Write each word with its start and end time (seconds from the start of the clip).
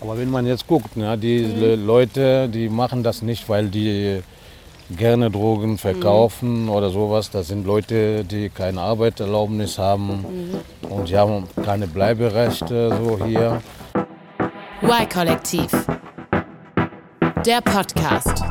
Aber 0.00 0.18
wenn 0.18 0.30
man 0.30 0.46
jetzt 0.46 0.66
guckt, 0.66 0.96
ne, 0.96 1.16
die 1.18 1.40
mhm. 1.40 1.86
Leute, 1.86 2.48
die 2.48 2.68
machen 2.68 3.02
das 3.02 3.22
nicht, 3.22 3.48
weil 3.48 3.68
die 3.68 4.22
gerne 4.96 5.30
Drogen 5.30 5.78
verkaufen 5.78 6.64
mhm. 6.64 6.70
oder 6.70 6.90
sowas. 6.90 7.30
Das 7.30 7.48
sind 7.48 7.66
Leute, 7.66 8.24
die 8.24 8.48
keine 8.48 8.80
Arbeitserlaubnis 8.80 9.78
haben 9.78 10.24
mhm. 10.82 10.90
und 10.90 11.08
die 11.08 11.16
haben 11.16 11.44
keine 11.64 11.86
Bleiberechte 11.86 12.90
so 13.02 13.24
hier. 13.24 13.60
Y-Kollektiv. 14.82 15.70
Der 17.44 17.60
Podcast. 17.60 18.42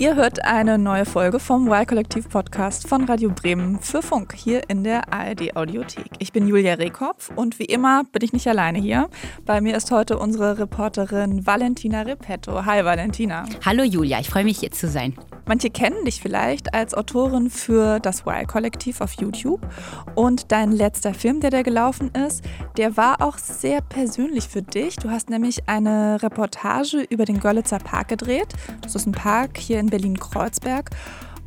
Ihr 0.00 0.14
hört 0.14 0.44
eine 0.44 0.78
neue 0.78 1.04
Folge 1.04 1.40
vom 1.40 1.66
Y-Kollektiv-Podcast 1.66 2.86
von 2.86 3.06
Radio 3.06 3.30
Bremen 3.30 3.80
für 3.80 4.00
Funk 4.00 4.32
hier 4.32 4.62
in 4.70 4.84
der 4.84 5.12
ARD 5.12 5.56
Audiothek. 5.56 6.06
Ich 6.20 6.30
bin 6.30 6.46
Julia 6.46 6.74
Rehkopf 6.74 7.32
und 7.34 7.58
wie 7.58 7.64
immer 7.64 8.04
bin 8.04 8.22
ich 8.22 8.32
nicht 8.32 8.46
alleine 8.46 8.78
hier. 8.78 9.08
Bei 9.44 9.60
mir 9.60 9.76
ist 9.76 9.90
heute 9.90 10.16
unsere 10.16 10.56
Reporterin 10.56 11.44
Valentina 11.44 12.02
Repetto. 12.02 12.64
Hi 12.64 12.84
Valentina. 12.84 13.44
Hallo 13.66 13.82
Julia, 13.82 14.20
ich 14.20 14.30
freue 14.30 14.44
mich 14.44 14.60
hier 14.60 14.70
zu 14.70 14.86
sein. 14.86 15.16
Manche 15.48 15.70
kennen 15.70 16.04
dich 16.04 16.20
vielleicht 16.20 16.74
als 16.74 16.92
Autorin 16.92 17.48
für 17.48 18.00
das 18.00 18.20
Y-Kollektiv 18.20 19.00
auf 19.00 19.14
YouTube. 19.14 19.66
Und 20.14 20.52
dein 20.52 20.72
letzter 20.72 21.14
Film, 21.14 21.40
der 21.40 21.48
da 21.48 21.62
gelaufen 21.62 22.10
ist, 22.10 22.44
der 22.76 22.98
war 22.98 23.22
auch 23.22 23.38
sehr 23.38 23.80
persönlich 23.80 24.46
für 24.46 24.60
dich. 24.60 24.96
Du 24.96 25.08
hast 25.10 25.30
nämlich 25.30 25.66
eine 25.66 26.22
Reportage 26.22 27.00
über 27.08 27.24
den 27.24 27.40
Görlitzer 27.40 27.78
Park 27.78 28.08
gedreht. 28.08 28.48
Das 28.82 28.94
ist 28.94 29.06
ein 29.06 29.12
Park 29.12 29.56
hier 29.56 29.80
in 29.80 29.87
Berlin-Kreuzberg. 29.90 30.90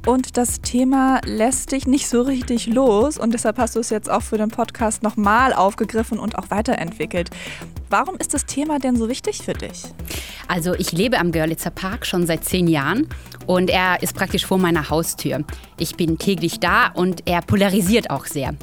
Und 0.06 0.38
das 0.38 0.62
Thema 0.62 1.22
lässt 1.26 1.72
dich 1.72 1.86
nicht 1.86 2.08
so 2.10 2.22
richtig 2.22 2.66
los 2.66 3.18
und 3.18 3.34
deshalb 3.34 3.60
hast 3.60 3.76
du 3.76 3.80
es 3.80 3.92
jetzt 3.92 4.10
auch 4.10 4.24
für 4.24 4.38
den 4.38 4.50
Podcast 4.50 5.04
nochmal 5.04 5.54
aufgegriffen 5.54 6.18
und 6.18 6.38
auch 6.40 6.50
weiterentwickelt. 6.50 7.30
Warum 7.92 8.16
ist 8.16 8.34
das 8.34 8.46
Thema 8.46 8.80
denn 8.80 8.96
so 8.96 9.10
wichtig 9.10 9.40
für 9.44 9.52
dich? 9.52 9.84
Also 10.48 10.74
ich 10.76 10.94
lebe 10.94 11.20
am 11.20 11.34
Görlitzer 11.34 11.72
Park 11.72 12.06
schon 12.06 12.26
seit 12.26 12.46
zehn 12.46 12.68
Jahren 12.68 13.10
und 13.48 13.70
er 13.70 14.02
ist 14.02 14.16
praktisch 14.16 14.46
vor 14.46 14.58
meiner 14.58 14.90
Haustür. 14.90 15.44
Ich 15.78 15.98
bin 15.98 16.18
täglich 16.18 16.62
da 16.62 16.88
und 16.88 17.28
er 17.28 17.42
polarisiert 17.42 18.10
auch 18.10 18.28
sehr. 18.28 18.56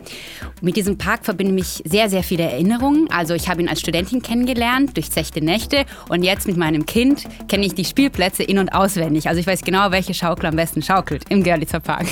Mit 0.62 0.76
diesem 0.76 0.96
Park 0.96 1.26
verbinden 1.26 1.54
mich 1.54 1.82
sehr, 1.84 2.08
sehr 2.08 2.22
viele 2.22 2.44
Erinnerungen. 2.44 3.10
Also 3.10 3.34
ich 3.34 3.50
habe 3.50 3.60
ihn 3.60 3.68
als 3.68 3.80
Studentin 3.80 4.22
kennengelernt, 4.22 4.96
durch 4.96 5.10
zechte 5.10 5.44
Nächte 5.44 5.84
und 6.08 6.22
jetzt 6.22 6.46
mit 6.46 6.56
meinem 6.56 6.86
Kind 6.86 7.24
kenne 7.48 7.66
ich 7.66 7.74
die 7.74 7.84
Spielplätze 7.84 8.44
in- 8.44 8.58
und 8.58 8.70
auswendig. 8.70 9.28
Also 9.28 9.40
ich 9.42 9.46
weiß 9.46 9.60
genau, 9.60 9.90
welche 9.90 10.14
Schaukel 10.14 10.46
am 10.46 10.56
besten 10.56 10.80
schaukelt 10.80 11.24
im 11.28 11.42
Görlitzer 11.42 11.80
Park. 11.80 12.06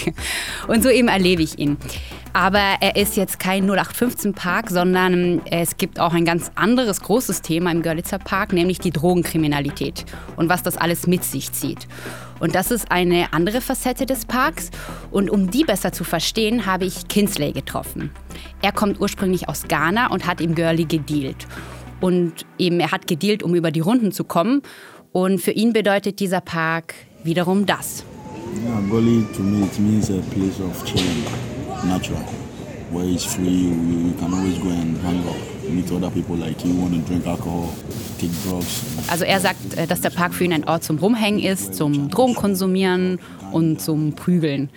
Und 0.69 0.83
so 0.83 0.91
eben 0.91 1.09
erlebe 1.09 1.43
ich 1.43 1.59
ihn. 1.59 1.79
Aber 2.37 2.61
er 2.83 2.97
ist 2.97 3.17
jetzt 3.17 3.41
kein 3.41 3.67
0815-Park, 3.67 4.69
sondern 4.69 5.41
es 5.47 5.79
gibt 5.79 5.99
auch 5.99 6.13
ein 6.13 6.27
ganz 6.27 6.51
anderes 6.55 7.01
großes 7.01 7.41
Thema 7.41 7.73
im 7.73 7.81
Görlitzer 7.81 8.19
Park, 8.19 8.53
nämlich 8.53 8.79
die 8.79 8.91
Drogenkriminalität 8.91 10.05
und 10.37 10.51
was 10.51 10.63
das 10.63 10.77
alles 10.77 11.07
mit 11.07 11.25
sich 11.25 11.53
zieht. 11.53 11.89
Und 12.39 12.55
das 12.55 12.71
ist 12.71 12.93
eine 12.93 13.33
andere 13.33 13.63
Facette 13.63 14.05
des 14.05 14.27
Parks. 14.27 14.71
Und 15.11 15.31
um 15.31 15.51
die 15.51 15.65
besser 15.65 15.93
zu 15.93 16.05
verstehen, 16.05 16.67
habe 16.67 16.85
ich 16.85 17.09
Kinsley 17.09 17.53
getroffen. 17.53 18.11
Er 18.61 18.73
kommt 18.73 19.01
ursprünglich 19.01 19.49
aus 19.49 19.63
Ghana 19.67 20.09
und 20.09 20.27
hat 20.27 20.43
im 20.43 20.55
Girlie 20.55 20.85
gedealt. 20.85 21.47
Und 22.03 22.45
eben 22.59 22.81
er 22.81 22.93
hat 22.93 23.07
gedealt, 23.07 23.43
um 23.45 23.55
über 23.55 23.71
die 23.71 23.81
Runden 23.81 24.13
zu 24.13 24.25
kommen. 24.25 24.61
Und 25.11 25.41
für 25.41 25.53
ihn 25.53 25.73
bedeutet 25.73 26.21
dieser 26.21 26.43
Park 26.43 26.93
wiederum 27.25 27.65
das. 27.65 28.05
Yeah, 28.63 28.83
Goli 28.91 29.25
to 29.35 29.43
me 29.43 29.65
it 29.65 29.79
means 29.79 30.11
a 30.11 30.21
place 30.35 30.61
of 30.61 30.85
chilling, 30.85 31.25
natural, 31.85 32.23
where 32.91 33.05
it's 33.05 33.25
free. 33.25 33.49
You 33.49 34.15
can 34.19 34.33
always 34.33 34.59
go 34.59 34.71
and 34.71 34.97
hang 34.99 35.27
out 35.29 35.57
meet 35.71 35.91
other 35.91 36.11
people 36.11 36.37
like 36.37 36.65
you 36.65 36.75
want 36.75 36.95
to 36.95 37.01
drink 37.01 37.27
alcohol. 37.27 37.69
Also 39.09 39.25
er 39.25 39.41
sagt, 39.41 39.77
äh, 39.77 39.87
dass 39.87 40.01
der 40.01 40.11
Park 40.11 40.33
für 40.33 40.45
ihn 40.45 40.53
ein 40.53 40.67
Ort 40.67 40.85
zum 40.85 40.99
Rumhängen 40.99 41.41
ist, 41.41 41.75
zum 41.75 42.09
Drogenkonsumieren 42.09 43.19
und 43.53 43.81
zum 43.81 44.15
Prügeln, 44.15 44.71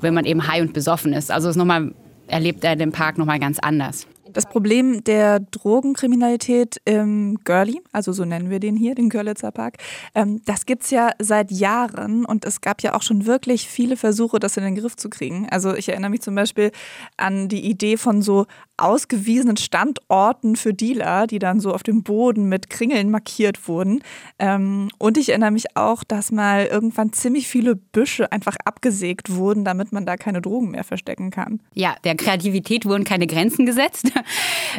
wenn 0.00 0.14
man 0.14 0.24
eben 0.24 0.46
high 0.46 0.62
und 0.62 0.72
besoffen 0.72 1.12
ist. 1.12 1.32
Also 1.32 1.48
ist 1.48 1.56
noch 1.56 1.64
mal, 1.64 1.92
erlebt 2.28 2.62
er 2.62 2.76
den 2.76 2.92
Park 2.92 3.18
nochmal 3.18 3.40
ganz 3.40 3.58
anders. 3.58 4.06
Das 4.36 4.44
Problem 4.44 5.02
der 5.02 5.40
Drogenkriminalität 5.40 6.78
im 6.84 7.38
Görli, 7.44 7.80
also 7.92 8.12
so 8.12 8.26
nennen 8.26 8.50
wir 8.50 8.60
den 8.60 8.76
hier, 8.76 8.94
den 8.94 9.08
Görlitzer 9.08 9.50
Park, 9.50 9.78
ähm, 10.14 10.42
das 10.44 10.66
gibt 10.66 10.82
es 10.82 10.90
ja 10.90 11.12
seit 11.18 11.50
Jahren 11.50 12.26
und 12.26 12.44
es 12.44 12.60
gab 12.60 12.82
ja 12.82 12.94
auch 12.94 13.00
schon 13.00 13.24
wirklich 13.24 13.66
viele 13.66 13.96
Versuche, 13.96 14.38
das 14.38 14.58
in 14.58 14.64
den 14.64 14.74
Griff 14.74 14.94
zu 14.94 15.08
kriegen. 15.08 15.48
Also 15.50 15.74
ich 15.74 15.88
erinnere 15.88 16.10
mich 16.10 16.20
zum 16.20 16.34
Beispiel 16.34 16.70
an 17.16 17.48
die 17.48 17.64
Idee 17.64 17.96
von 17.96 18.20
so 18.20 18.44
ausgewiesenen 18.76 19.56
Standorten 19.56 20.56
für 20.56 20.74
Dealer, 20.74 21.26
die 21.26 21.38
dann 21.38 21.60
so 21.60 21.72
auf 21.72 21.82
dem 21.82 22.02
Boden 22.02 22.48
mit 22.48 22.68
Kringeln 22.68 23.10
markiert 23.10 23.68
wurden. 23.68 24.02
Ähm, 24.38 24.88
und 24.98 25.16
ich 25.16 25.30
erinnere 25.30 25.50
mich 25.50 25.76
auch, 25.76 26.04
dass 26.04 26.30
mal 26.30 26.66
irgendwann 26.66 27.12
ziemlich 27.12 27.48
viele 27.48 27.74
Büsche 27.74 28.30
einfach 28.30 28.56
abgesägt 28.64 29.34
wurden, 29.34 29.64
damit 29.64 29.92
man 29.92 30.04
da 30.04 30.16
keine 30.16 30.42
Drogen 30.42 30.72
mehr 30.72 30.84
verstecken 30.84 31.30
kann. 31.30 31.60
Ja, 31.72 31.96
der 32.04 32.16
Kreativität 32.16 32.84
wurden 32.84 33.04
keine 33.04 33.26
Grenzen 33.26 33.64
gesetzt. 33.64 34.12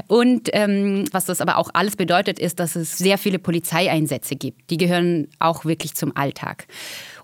Und 0.07 0.49
ähm, 0.53 1.05
was 1.11 1.25
das 1.25 1.41
aber 1.41 1.57
auch 1.57 1.69
alles 1.73 1.95
bedeutet, 1.95 2.39
ist, 2.39 2.59
dass 2.59 2.75
es 2.75 2.97
sehr 2.97 3.17
viele 3.17 3.39
Polizeieinsätze 3.39 4.35
gibt. 4.35 4.69
Die 4.69 4.77
gehören 4.77 5.27
auch 5.39 5.65
wirklich 5.65 5.95
zum 5.95 6.15
Alltag. 6.15 6.67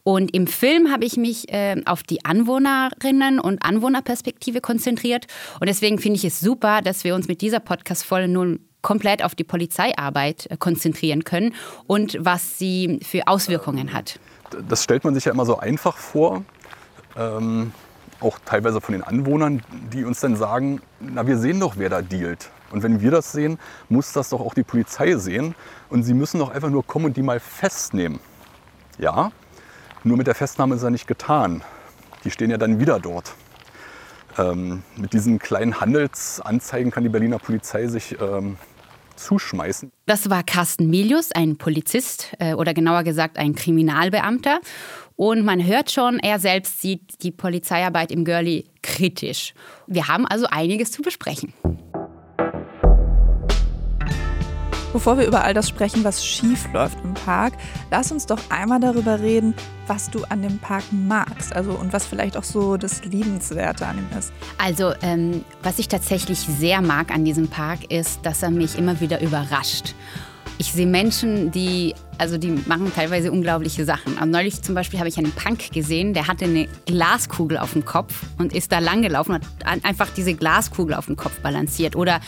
Und 0.04 0.34
im 0.34 0.48
Film 0.48 0.92
habe 0.92 1.06
ich 1.06 1.16
mich 1.16 1.52
äh, 1.52 1.82
auf 1.86 2.04
die 2.04 2.26
Anwohnerinnen 2.26 3.40
und 3.40 3.64
Anwohnerperspektive 3.64 4.60
konzentriert. 4.60 5.28
Und 5.60 5.68
deswegen 5.68 5.98
finde 5.98 6.18
ich 6.18 6.26
es 6.26 6.42
super, 6.42 6.82
dass 6.82 7.06
wir 7.06 7.16
uns 7.16 7.28
mit 7.28 7.42
dieser 7.42 7.62
Podcast-Folge 7.62 8.28
nun 8.28 8.60
komplett 8.82 9.24
auf 9.24 9.34
die 9.34 9.46
Polizeiarbeit 9.46 10.48
äh, 10.52 10.58
konzentrieren 10.58 11.24
können 11.24 11.56
und 11.88 12.18
was 12.20 12.60
sie 12.60 13.00
für 13.02 13.28
Auswirkungen 13.28 13.94
hat. 13.94 14.20
Das 14.68 14.84
stellt 14.84 15.04
man 15.04 15.16
sich 15.16 15.26
ja 15.26 15.32
immer 15.32 15.46
so 15.46 15.58
einfach 15.58 15.98
vor. 15.98 16.44
Ähm, 17.18 17.72
auch 18.24 18.40
teilweise 18.46 18.82
von 18.82 18.94
den 18.94 19.04
Anwohnern, 19.04 19.62
die 19.92 20.06
uns 20.06 20.20
dann 20.20 20.36
sagen, 20.36 20.82
na 21.00 21.28
wir 21.28 21.38
sehen 21.38 21.60
doch, 21.60 21.76
wer 21.78 21.90
da 21.90 22.02
dealt. 22.02 22.50
Und 22.72 22.82
wenn 22.82 23.02
wir 23.02 23.12
das 23.12 23.32
sehen, 23.32 23.60
muss 23.90 24.14
das 24.14 24.30
doch 24.30 24.42
auch 24.42 24.54
die 24.54 24.64
Polizei 24.64 25.16
sehen. 25.16 25.54
Und 25.90 26.04
sie 26.04 26.14
müssen 26.16 26.40
doch 26.40 26.50
einfach 26.50 26.70
nur 26.70 26.86
kommen 26.86 27.06
und 27.06 27.18
die 27.18 27.22
mal 27.22 27.40
festnehmen. 27.40 28.20
Ja, 28.98 29.32
nur 30.04 30.18
mit 30.18 30.28
der 30.28 30.36
Festnahme 30.36 30.76
ist 30.76 30.84
ja 30.84 30.90
nicht 30.90 31.08
getan. 31.08 31.64
Die 32.24 32.32
stehen 32.32 32.50
ja 32.50 32.58
dann 32.58 32.80
wieder 32.80 33.00
dort. 33.00 33.34
Ähm, 34.38 34.84
mit 34.96 35.14
diesen 35.14 35.38
kleinen 35.40 35.80
Handelsanzeigen 35.80 36.92
kann 36.92 37.04
die 37.04 37.10
Berliner 37.10 37.38
Polizei 37.38 37.88
sich 37.88 38.18
ähm, 38.20 38.58
zuschmeißen. 39.16 39.92
Das 40.06 40.30
war 40.30 40.44
Carsten 40.44 40.90
Milius, 40.90 41.32
ein 41.32 41.58
Polizist 41.58 42.34
äh, 42.40 42.54
oder 42.54 42.74
genauer 42.74 43.04
gesagt 43.04 43.38
ein 43.38 43.56
Kriminalbeamter. 43.56 44.60
Und 45.16 45.46
man 45.46 45.66
hört 45.66 45.92
schon, 45.92 46.20
er 46.20 46.40
selbst 46.40 46.82
sieht 46.82 47.24
die 47.24 47.32
Polizeiarbeit 47.32 48.12
im 48.12 48.26
Görli 48.26 48.66
kritisch. 48.82 49.54
Wir 49.88 50.08
haben 50.08 50.26
also 50.26 50.48
einiges 50.50 50.92
zu 50.92 51.02
besprechen. 51.02 51.54
Bevor 54.94 55.18
wir 55.18 55.26
über 55.26 55.44
all 55.44 55.56
das 55.56 55.68
sprechen, 55.68 56.04
was 56.04 56.24
schief 56.24 56.72
läuft 56.72 57.04
im 57.04 57.16
Park, 57.16 57.54
lass 57.90 58.12
uns 58.12 58.28
doch 58.28 58.40
einmal 58.52 58.80
darüber 58.80 59.20
reden, 59.20 59.56
was 59.88 60.12
du 60.12 60.24
an 60.26 60.44
dem 60.44 60.60
Park 60.60 60.84
magst, 60.92 61.56
also 61.56 61.72
und 61.72 61.94
was 61.94 62.06
vielleicht 62.06 62.38
auch 62.38 62.44
so 62.44 62.78
das 62.78 63.04
Liebenswerte 63.04 63.88
an 63.88 63.98
ihm 63.98 64.18
ist. 64.18 64.32
Also 64.60 64.94
ähm, 65.02 65.44
was 65.64 65.80
ich 65.80 65.88
tatsächlich 65.88 66.38
sehr 66.38 66.84
mag 66.84 67.10
an 67.10 67.26
diesem 67.26 67.48
Park 67.48 67.92
ist, 67.92 68.24
dass 68.24 68.44
er 68.44 68.52
mich 68.52 68.78
immer 68.78 69.00
wieder 69.00 69.20
überrascht. 69.20 69.96
Ich 70.64 70.72
sehe 70.72 70.88
Menschen, 70.88 71.52
die, 71.52 71.94
also 72.18 72.38
die 72.38 72.52
machen 72.52 72.90
teilweise 72.96 73.34
unglaubliche 73.34 73.84
Sachen. 73.84 74.18
Also 74.18 74.32
neulich 74.32 74.62
zum 74.62 74.76
Beispiel 74.76 74.98
habe 74.98 75.10
ich 75.10 75.18
einen 75.18 75.34
Punk 75.34 75.74
gesehen, 75.74 76.14
der 76.14 76.28
hatte 76.28 76.46
eine 76.46 76.70
Glaskugel 76.86 77.58
auf 77.58 77.74
dem 77.74 77.84
Kopf 77.84 78.24
und 78.38 78.54
ist 78.54 78.72
da 78.72 78.80
langgelaufen 78.80 79.36
und 79.36 79.44
hat 79.66 79.84
einfach 79.84 80.08
diese 80.16 80.34
Glaskugel 80.34 80.96
auf 80.96 81.08
dem 81.08 81.18
Kopf 81.18 81.38
balanciert. 81.42 81.98
Oder 81.98 82.22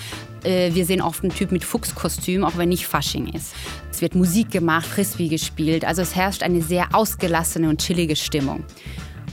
äh, 0.43 0.73
wir 0.73 0.85
sehen 0.85 1.01
oft 1.01 1.23
einen 1.23 1.33
Typ 1.33 1.53
mit 1.53 1.63
Fuchskostüm, 1.63 2.43
auch 2.43 2.57
wenn 2.57 2.67
nicht 2.67 2.85
Fasching 2.85 3.27
ist. 3.29 3.53
Es 3.89 4.01
wird 4.01 4.15
Musik 4.15 4.51
gemacht, 4.51 4.85
Frisbee 4.85 5.29
gespielt. 5.29 5.85
Also 5.85 6.01
es 6.01 6.13
herrscht 6.13 6.43
eine 6.43 6.61
sehr 6.61 6.93
ausgelassene 6.93 7.69
und 7.69 7.79
chillige 7.79 8.17
Stimmung. 8.17 8.65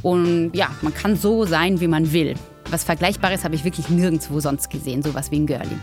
Und 0.02 0.52
ja, 0.55 0.70
man 0.81 0.94
kann 0.94 1.16
so 1.16 1.44
sein, 1.44 1.81
wie 1.81 1.88
man 1.88 2.12
will. 2.12 2.34
Was 2.70 2.84
Vergleichbares 2.84 3.43
habe 3.43 3.56
ich 3.56 3.64
wirklich 3.64 3.88
nirgendwo 3.88 4.38
sonst 4.38 4.70
gesehen, 4.70 5.02
sowas 5.02 5.32
wie 5.32 5.38
in 5.38 5.46
Görli. 5.46 5.76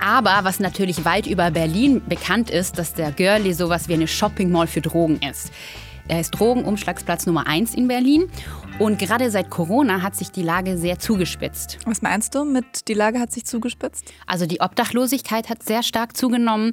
Aber 0.00 0.40
was 0.42 0.60
natürlich 0.60 1.04
weit 1.04 1.26
über 1.26 1.50
Berlin 1.50 2.02
bekannt 2.06 2.50
ist, 2.50 2.78
dass 2.78 2.94
der 2.94 3.12
Görli 3.12 3.54
sowas 3.54 3.88
wie 3.88 3.94
eine 3.94 4.08
Shopping 4.08 4.50
Mall 4.50 4.66
für 4.66 4.80
Drogen 4.80 5.20
ist. 5.28 5.50
Er 6.06 6.20
ist 6.20 6.32
Drogenumschlagsplatz 6.32 7.24
Nummer 7.26 7.46
1 7.46 7.74
in 7.74 7.88
Berlin. 7.88 8.30
Und 8.78 8.98
gerade 8.98 9.30
seit 9.30 9.50
Corona 9.50 10.02
hat 10.02 10.16
sich 10.16 10.30
die 10.30 10.42
Lage 10.42 10.76
sehr 10.76 10.98
zugespitzt. 10.98 11.78
Was 11.86 12.02
meinst 12.02 12.34
du 12.34 12.44
mit 12.44 12.88
die 12.88 12.94
Lage 12.94 13.20
hat 13.20 13.32
sich 13.32 13.46
zugespitzt? 13.46 14.12
Also 14.26 14.46
die 14.46 14.60
Obdachlosigkeit 14.60 15.48
hat 15.48 15.62
sehr 15.62 15.82
stark 15.82 16.16
zugenommen. 16.16 16.72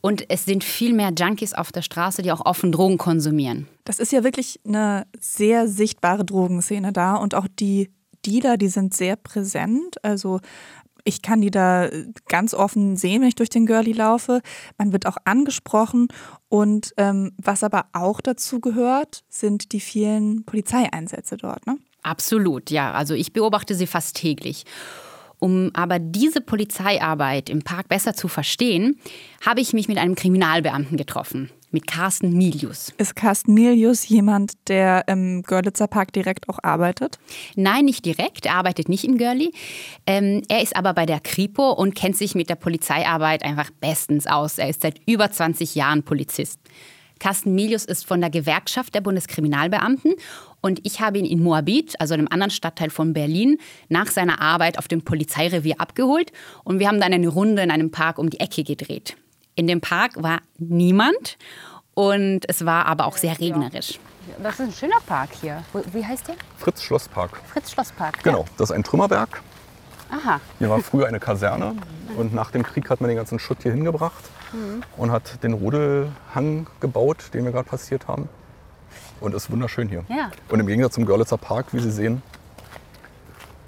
Und 0.00 0.28
es 0.28 0.44
sind 0.44 0.64
viel 0.64 0.92
mehr 0.92 1.12
Junkies 1.16 1.54
auf 1.54 1.70
der 1.70 1.82
Straße, 1.82 2.22
die 2.22 2.32
auch 2.32 2.44
offen 2.44 2.72
Drogen 2.72 2.98
konsumieren. 2.98 3.68
Das 3.84 4.00
ist 4.00 4.12
ja 4.12 4.24
wirklich 4.24 4.60
eine 4.66 5.06
sehr 5.20 5.68
sichtbare 5.68 6.24
Drogenszene 6.24 6.92
da. 6.92 7.14
Und 7.14 7.34
auch 7.34 7.46
die 7.58 7.90
Dealer, 8.26 8.56
die 8.56 8.68
sind 8.68 8.94
sehr 8.94 9.16
präsent. 9.16 10.02
Also 10.02 10.40
ich 11.04 11.22
kann 11.22 11.40
die 11.40 11.50
da 11.50 11.90
ganz 12.28 12.54
offen 12.54 12.96
sehen, 12.96 13.20
wenn 13.20 13.28
ich 13.28 13.34
durch 13.34 13.50
den 13.50 13.66
Girlie 13.66 13.92
laufe. 13.92 14.40
Man 14.78 14.92
wird 14.92 15.06
auch 15.06 15.18
angesprochen. 15.24 16.08
Und 16.48 16.92
ähm, 16.96 17.32
was 17.36 17.62
aber 17.62 17.86
auch 17.92 18.20
dazu 18.20 18.60
gehört, 18.60 19.22
sind 19.28 19.72
die 19.72 19.80
vielen 19.80 20.44
Polizeieinsätze 20.44 21.36
dort. 21.36 21.66
Ne? 21.66 21.78
Absolut, 22.02 22.70
ja. 22.70 22.92
Also 22.92 23.14
ich 23.14 23.32
beobachte 23.32 23.74
sie 23.74 23.86
fast 23.86 24.16
täglich. 24.16 24.64
Um 25.38 25.70
aber 25.74 25.98
diese 25.98 26.40
Polizeiarbeit 26.40 27.50
im 27.50 27.62
Park 27.62 27.88
besser 27.88 28.14
zu 28.14 28.28
verstehen, 28.28 28.98
habe 29.44 29.60
ich 29.60 29.74
mich 29.74 29.88
mit 29.88 29.98
einem 29.98 30.14
Kriminalbeamten 30.14 30.96
getroffen, 30.96 31.50
mit 31.74 31.88
Carsten 31.88 32.32
Milius. 32.32 32.94
Ist 32.98 33.16
Carsten 33.16 33.52
Milius 33.52 34.08
jemand, 34.08 34.52
der 34.68 35.06
im 35.08 35.42
Görlitzer 35.42 35.88
Park 35.88 36.12
direkt 36.12 36.48
auch 36.48 36.60
arbeitet? 36.62 37.18
Nein, 37.56 37.84
nicht 37.84 38.06
direkt. 38.06 38.46
Er 38.46 38.54
arbeitet 38.54 38.88
nicht 38.88 39.04
im 39.04 39.18
Görli. 39.18 39.52
Ähm, 40.06 40.42
er 40.48 40.62
ist 40.62 40.76
aber 40.76 40.94
bei 40.94 41.04
der 41.04 41.18
Kripo 41.18 41.72
und 41.72 41.94
kennt 41.96 42.16
sich 42.16 42.36
mit 42.36 42.48
der 42.48 42.54
Polizeiarbeit 42.54 43.42
einfach 43.42 43.70
bestens 43.80 44.26
aus. 44.26 44.58
Er 44.58 44.70
ist 44.70 44.82
seit 44.82 45.00
über 45.06 45.30
20 45.30 45.74
Jahren 45.74 46.04
Polizist. 46.04 46.60
Carsten 47.18 47.54
Milius 47.54 47.84
ist 47.84 48.06
von 48.06 48.20
der 48.20 48.30
Gewerkschaft 48.30 48.94
der 48.94 49.00
Bundeskriminalbeamten 49.00 50.14
und 50.60 50.80
ich 50.84 51.00
habe 51.00 51.18
ihn 51.18 51.24
in 51.24 51.42
Moabit, 51.42 52.00
also 52.00 52.14
einem 52.14 52.28
anderen 52.28 52.50
Stadtteil 52.50 52.90
von 52.90 53.12
Berlin, 53.12 53.58
nach 53.88 54.08
seiner 54.08 54.40
Arbeit 54.40 54.78
auf 54.78 54.88
dem 54.88 55.02
Polizeirevier 55.02 55.80
abgeholt 55.80 56.32
und 56.64 56.78
wir 56.78 56.88
haben 56.88 57.00
dann 57.00 57.12
eine 57.12 57.28
Runde 57.28 57.62
in 57.62 57.70
einem 57.70 57.90
Park 57.90 58.18
um 58.18 58.30
die 58.30 58.40
Ecke 58.40 58.62
gedreht. 58.62 59.16
In 59.54 59.66
dem 59.66 59.80
Park 59.80 60.22
war 60.22 60.40
niemand 60.58 61.38
und 61.94 62.40
es 62.48 62.64
war 62.64 62.86
aber 62.86 63.06
auch 63.06 63.16
sehr 63.16 63.38
regnerisch. 63.38 64.00
Das 64.42 64.54
ist 64.54 64.60
ein 64.60 64.72
schöner 64.72 65.00
Park 65.06 65.30
hier. 65.40 65.62
Wie 65.92 66.04
heißt 66.04 66.28
der? 66.28 66.34
Fritz 66.58 66.82
Schlosspark. 66.82 67.40
Fritz 67.52 67.70
Schlosspark. 67.70 68.22
Genau, 68.24 68.46
das 68.56 68.70
ist 68.70 68.76
ein 68.76 68.82
Trümmerberg. 68.82 69.42
Aha. 70.10 70.40
Hier 70.58 70.70
war 70.70 70.80
früher 70.80 71.06
eine 71.06 71.20
Kaserne 71.20 71.76
und 72.16 72.34
nach 72.34 72.50
dem 72.50 72.62
Krieg 72.62 72.90
hat 72.90 73.00
man 73.00 73.08
den 73.08 73.16
ganzen 73.16 73.38
Schutt 73.38 73.58
hier 73.62 73.72
hingebracht 73.72 74.24
und 74.96 75.10
hat 75.10 75.42
den 75.42 75.52
Rodelhang 75.52 76.66
gebaut, 76.80 77.30
den 77.32 77.44
wir 77.44 77.52
gerade 77.52 77.68
passiert 77.68 78.08
haben. 78.08 78.28
Und 79.20 79.34
ist 79.34 79.50
wunderschön 79.50 79.88
hier. 79.88 80.04
Ja. 80.08 80.30
Und 80.48 80.60
im 80.60 80.66
Gegensatz 80.66 80.94
zum 80.94 81.06
Görlitzer 81.06 81.38
Park, 81.38 81.66
wie 81.72 81.80
Sie 81.80 81.90
sehen, 81.90 82.22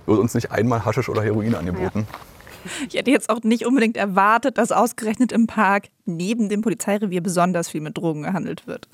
wird 0.06 0.18
uns 0.18 0.34
nicht 0.34 0.50
einmal 0.50 0.84
Haschisch 0.84 1.08
oder 1.08 1.22
Heroin 1.22 1.54
angeboten. 1.54 2.06
Ich 2.88 2.94
hätte 2.94 3.10
jetzt 3.10 3.28
auch 3.28 3.42
nicht 3.42 3.66
unbedingt 3.66 3.96
erwartet, 3.96 4.58
dass 4.58 4.72
ausgerechnet 4.72 5.32
im 5.32 5.46
Park 5.46 5.88
neben 6.04 6.48
dem 6.48 6.62
Polizeirevier 6.62 7.22
besonders 7.22 7.68
viel 7.68 7.80
mit 7.80 7.96
Drogen 7.98 8.22
gehandelt 8.22 8.66
wird. 8.66 8.88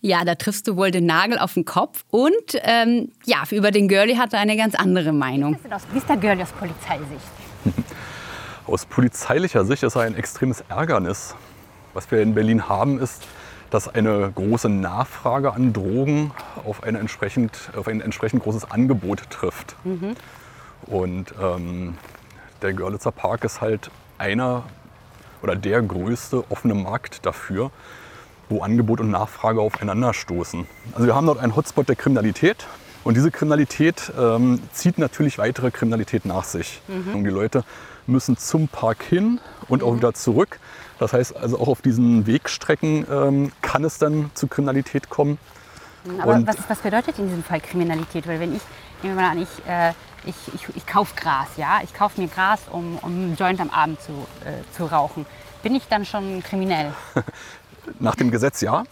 Ja, 0.00 0.24
da 0.24 0.34
triffst 0.34 0.66
du 0.68 0.76
wohl 0.76 0.90
den 0.90 1.06
Nagel 1.06 1.38
auf 1.38 1.54
den 1.54 1.64
Kopf. 1.64 2.04
Und 2.10 2.34
ähm, 2.54 3.12
ja, 3.24 3.42
über 3.50 3.70
den 3.70 3.88
Girlie 3.88 4.18
hat 4.18 4.32
er 4.32 4.40
eine 4.40 4.56
ganz 4.56 4.74
andere 4.74 5.12
Meinung. 5.12 5.58
Wie 5.92 5.98
ist 5.98 6.08
der 6.08 6.16
Girl 6.16 6.40
aus 6.40 6.52
Polizeisicht? 6.52 7.26
Aus 8.66 8.84
polizeilicher 8.84 9.64
Sicht 9.64 9.84
ist 9.84 9.94
er 9.94 10.02
ein 10.02 10.16
extremes 10.16 10.64
Ärgernis. 10.68 11.36
Was 11.94 12.10
wir 12.10 12.20
in 12.20 12.34
Berlin 12.34 12.68
haben, 12.68 12.98
ist, 12.98 13.22
dass 13.70 13.88
eine 13.88 14.32
große 14.34 14.68
Nachfrage 14.68 15.52
an 15.52 15.72
Drogen 15.72 16.32
auf, 16.64 16.82
eine 16.82 16.98
entsprechend, 16.98 17.70
auf 17.76 17.86
ein 17.86 18.00
entsprechend 18.00 18.42
großes 18.42 18.68
Angebot 18.70 19.30
trifft. 19.30 19.76
Und 20.86 21.34
ähm, 21.40 21.94
der 22.62 22.72
Görlitzer 22.72 23.12
Park 23.12 23.44
ist 23.44 23.60
halt 23.60 23.90
einer 24.18 24.64
oder 25.42 25.56
der 25.56 25.82
größte 25.82 26.44
offene 26.50 26.74
Markt 26.74 27.24
dafür, 27.26 27.70
wo 28.48 28.62
Angebot 28.62 29.00
und 29.00 29.10
Nachfrage 29.10 29.60
aufeinander 29.60 30.14
stoßen. 30.14 30.66
Also 30.94 31.06
wir 31.06 31.14
haben 31.14 31.26
dort 31.26 31.38
einen 31.38 31.54
Hotspot 31.54 31.88
der 31.88 31.96
Kriminalität 31.96 32.66
und 33.04 33.16
diese 33.16 33.30
Kriminalität 33.30 34.12
ähm, 34.18 34.60
zieht 34.72 34.98
natürlich 34.98 35.38
weitere 35.38 35.70
Kriminalität 35.70 36.24
nach 36.24 36.44
sich. 36.44 36.80
Und 37.14 37.24
die 37.24 37.30
Leute 37.30 37.64
müssen 38.06 38.36
zum 38.36 38.68
Park 38.68 39.02
hin 39.02 39.40
und 39.68 39.82
auch 39.82 39.96
wieder 39.96 40.14
zurück. 40.14 40.58
Das 40.98 41.12
heißt 41.12 41.36
also 41.36 41.58
auch 41.58 41.68
auf 41.68 41.82
diesen 41.82 42.26
Wegstrecken 42.26 43.06
ähm, 43.10 43.52
kann 43.62 43.84
es 43.84 43.98
dann 43.98 44.30
zu 44.34 44.46
Kriminalität 44.46 45.10
kommen. 45.10 45.38
Aber 46.20 46.46
was, 46.46 46.56
was 46.68 46.78
bedeutet 46.78 47.18
in 47.18 47.26
diesem 47.26 47.42
Fall 47.42 47.60
Kriminalität? 47.60 48.26
Weil 48.26 48.40
wenn 48.40 48.54
ich, 48.54 48.62
nehmen 49.02 49.16
wir 49.16 49.22
mal 49.22 49.30
an, 49.30 49.38
ich, 49.42 49.66
äh, 49.66 49.92
ich, 50.24 50.54
ich, 50.54 50.76
ich 50.76 50.86
kaufe 50.86 51.14
Gras, 51.16 51.48
ja? 51.56 51.80
Ich 51.82 51.94
kaufe 51.94 52.20
mir 52.20 52.28
Gras, 52.28 52.60
um, 52.70 52.98
um 52.98 53.12
einen 53.12 53.36
Joint 53.36 53.60
am 53.60 53.70
Abend 53.70 54.00
zu, 54.00 54.12
äh, 54.44 54.62
zu 54.76 54.86
rauchen. 54.86 55.26
Bin 55.62 55.74
ich 55.74 55.86
dann 55.88 56.04
schon 56.04 56.42
kriminell? 56.42 56.92
Nach 58.00 58.14
dem 58.14 58.30
Gesetz 58.30 58.60
ja. 58.60 58.84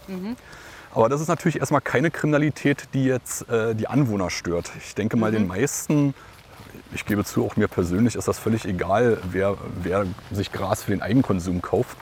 Aber 0.93 1.09
das 1.09 1.19
ist 1.19 1.27
natürlich 1.27 1.59
erstmal 1.59 1.81
keine 1.81 2.09
Kriminalität, 2.09 2.87
die 2.93 3.05
jetzt 3.05 3.49
äh, 3.49 3.75
die 3.75 3.87
Anwohner 3.87 4.29
stört. 4.29 4.71
Ich 4.79 4.95
denke 4.95 5.17
mal, 5.17 5.31
den 5.31 5.47
meisten, 5.47 6.13
ich 6.93 7.05
gebe 7.05 7.25
zu, 7.25 7.45
auch 7.45 7.57
mir 7.57 7.67
persönlich 7.67 8.15
ist 8.15 8.27
das 8.27 8.39
völlig 8.39 8.65
egal, 8.65 9.17
wer, 9.29 9.57
wer 9.83 10.05
sich 10.31 10.53
Gras 10.53 10.83
für 10.83 10.91
den 10.91 11.01
Eigenkonsum 11.01 11.61
kauft. 11.61 11.97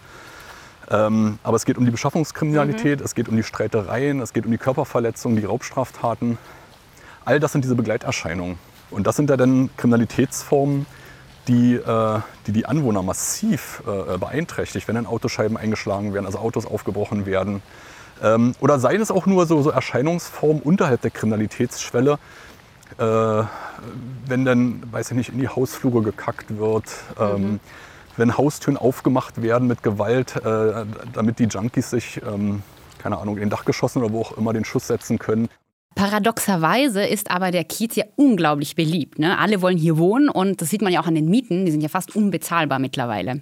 Ähm, 0.91 1.39
aber 1.43 1.55
es 1.55 1.65
geht 1.65 1.77
um 1.77 1.85
die 1.85 1.91
Beschaffungskriminalität, 1.91 3.01
es 3.01 3.15
geht 3.15 3.29
um 3.29 3.35
die 3.35 3.43
Streitereien, 3.43 4.21
es 4.21 4.33
geht 4.33 4.45
um 4.45 4.51
die 4.51 4.57
Körperverletzungen, 4.57 5.37
die 5.37 5.45
Raubstraftaten. 5.45 6.37
All 7.25 7.39
das 7.39 7.51
sind 7.51 7.63
diese 7.63 7.75
Begleiterscheinungen. 7.75 8.57
Und 8.91 9.07
das 9.07 9.15
sind 9.15 9.29
ja 9.29 9.37
dann 9.37 9.69
Kriminalitätsformen, 9.77 10.85
die, 11.47 11.75
äh, 11.75 12.19
die 12.47 12.51
die 12.51 12.65
Anwohner 12.65 13.01
massiv 13.03 13.83
äh, 13.85 14.17
beeinträchtigt, 14.17 14.87
wenn 14.87 14.95
dann 14.95 15.05
Autoscheiben 15.05 15.57
eingeschlagen 15.57 16.13
werden, 16.13 16.25
also 16.25 16.39
Autos 16.39 16.65
aufgebrochen 16.65 17.25
werden. 17.25 17.61
Ähm, 18.21 18.53
oder 18.59 18.79
seien 18.79 19.01
es 19.01 19.11
auch 19.11 19.25
nur 19.25 19.45
so, 19.45 19.61
so 19.61 19.69
Erscheinungsformen 19.69 20.61
unterhalb 20.61 21.01
der 21.01 21.11
Kriminalitätsschwelle, 21.11 22.19
äh, 22.97 23.43
wenn 24.27 24.45
dann, 24.45 24.83
weiß 24.91 25.11
ich 25.11 25.17
nicht, 25.17 25.29
in 25.29 25.39
die 25.39 25.49
Hausflure 25.49 26.03
gekackt 26.03 26.57
wird, 26.57 26.85
ähm, 27.19 27.59
wenn 28.15 28.37
Haustüren 28.37 28.77
aufgemacht 28.77 29.41
werden 29.41 29.67
mit 29.67 29.81
Gewalt, 29.81 30.35
äh, 30.37 30.85
damit 31.13 31.39
die 31.39 31.45
Junkies 31.45 31.89
sich, 31.89 32.21
ähm, 32.25 32.61
keine 32.99 33.17
Ahnung, 33.17 33.35
in 33.35 33.41
den 33.41 33.49
Dachgeschossen 33.49 34.03
oder 34.03 34.13
wo 34.13 34.21
auch 34.21 34.37
immer 34.37 34.53
den 34.53 34.65
Schuss 34.65 34.87
setzen 34.87 35.17
können. 35.19 35.49
Paradoxerweise 35.95 37.05
ist 37.05 37.31
aber 37.31 37.51
der 37.51 37.63
Kiez 37.63 37.95
ja 37.95 38.05
unglaublich 38.15 38.75
beliebt. 38.75 39.19
Ne? 39.19 39.37
Alle 39.37 39.61
wollen 39.61 39.77
hier 39.77 39.97
wohnen 39.97 40.29
und 40.29 40.61
das 40.61 40.69
sieht 40.69 40.81
man 40.81 40.91
ja 40.91 41.01
auch 41.01 41.07
an 41.07 41.15
den 41.15 41.29
Mieten, 41.29 41.65
die 41.65 41.71
sind 41.71 41.81
ja 41.81 41.89
fast 41.89 42.15
unbezahlbar 42.15 42.79
mittlerweile. 42.79 43.41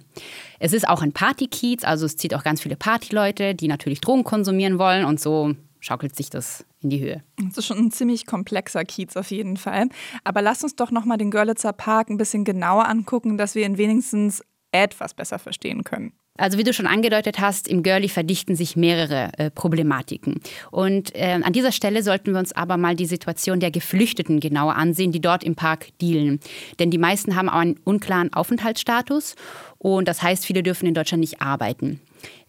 Es 0.58 0.72
ist 0.72 0.88
auch 0.88 1.02
ein 1.02 1.12
Partykiez, 1.12 1.84
also 1.84 2.06
es 2.06 2.16
zieht 2.16 2.34
auch 2.34 2.44
ganz 2.44 2.60
viele 2.60 2.76
Partyleute, 2.76 3.54
die 3.54 3.68
natürlich 3.68 4.00
Drogen 4.00 4.24
konsumieren 4.24 4.78
wollen 4.78 5.04
und 5.04 5.20
so 5.20 5.54
schaukelt 5.80 6.14
sich 6.14 6.30
das 6.30 6.64
in 6.80 6.90
die 6.90 7.00
Höhe. 7.00 7.22
Das 7.38 7.58
ist 7.58 7.66
schon 7.66 7.78
ein 7.78 7.90
ziemlich 7.90 8.26
komplexer 8.26 8.84
Kiez 8.84 9.16
auf 9.16 9.30
jeden 9.30 9.56
Fall. 9.56 9.88
Aber 10.24 10.42
lass 10.42 10.62
uns 10.62 10.76
doch 10.76 10.90
nochmal 10.90 11.18
den 11.18 11.30
Görlitzer 11.30 11.72
Park 11.72 12.08
ein 12.08 12.16
bisschen 12.16 12.44
genauer 12.44 12.88
angucken, 12.88 13.36
dass 13.36 13.54
wir 13.54 13.66
ihn 13.66 13.78
wenigstens 13.78 14.42
etwas 14.70 15.14
besser 15.14 15.38
verstehen 15.38 15.84
können. 15.84 16.12
Also 16.38 16.56
wie 16.56 16.64
du 16.64 16.72
schon 16.72 16.86
angedeutet 16.86 17.40
hast, 17.40 17.68
im 17.68 17.82
Girlie 17.82 18.08
verdichten 18.08 18.56
sich 18.56 18.74
mehrere 18.74 19.30
äh, 19.36 19.50
Problematiken. 19.50 20.40
Und 20.70 21.14
äh, 21.14 21.38
an 21.42 21.52
dieser 21.52 21.72
Stelle 21.72 22.02
sollten 22.02 22.32
wir 22.32 22.38
uns 22.38 22.52
aber 22.52 22.78
mal 22.78 22.96
die 22.96 23.06
Situation 23.06 23.60
der 23.60 23.70
Geflüchteten 23.70 24.40
genauer 24.40 24.76
ansehen, 24.76 25.12
die 25.12 25.20
dort 25.20 25.44
im 25.44 25.56
Park 25.56 25.88
dealen. 26.00 26.40
Denn 26.78 26.90
die 26.90 26.98
meisten 26.98 27.36
haben 27.36 27.50
einen 27.50 27.78
unklaren 27.84 28.32
Aufenthaltsstatus 28.32 29.36
und 29.76 30.08
das 30.08 30.22
heißt, 30.22 30.46
viele 30.46 30.62
dürfen 30.62 30.86
in 30.86 30.94
Deutschland 30.94 31.20
nicht 31.20 31.42
arbeiten. 31.42 32.00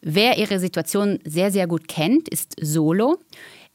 Wer 0.02 0.38
ihre 0.38 0.60
Situation 0.60 1.20
sehr, 1.26 1.52
sehr 1.52 1.68
gut 1.68 1.88
kennt, 1.88 2.30
ist 2.30 2.56
Solo. 2.62 3.18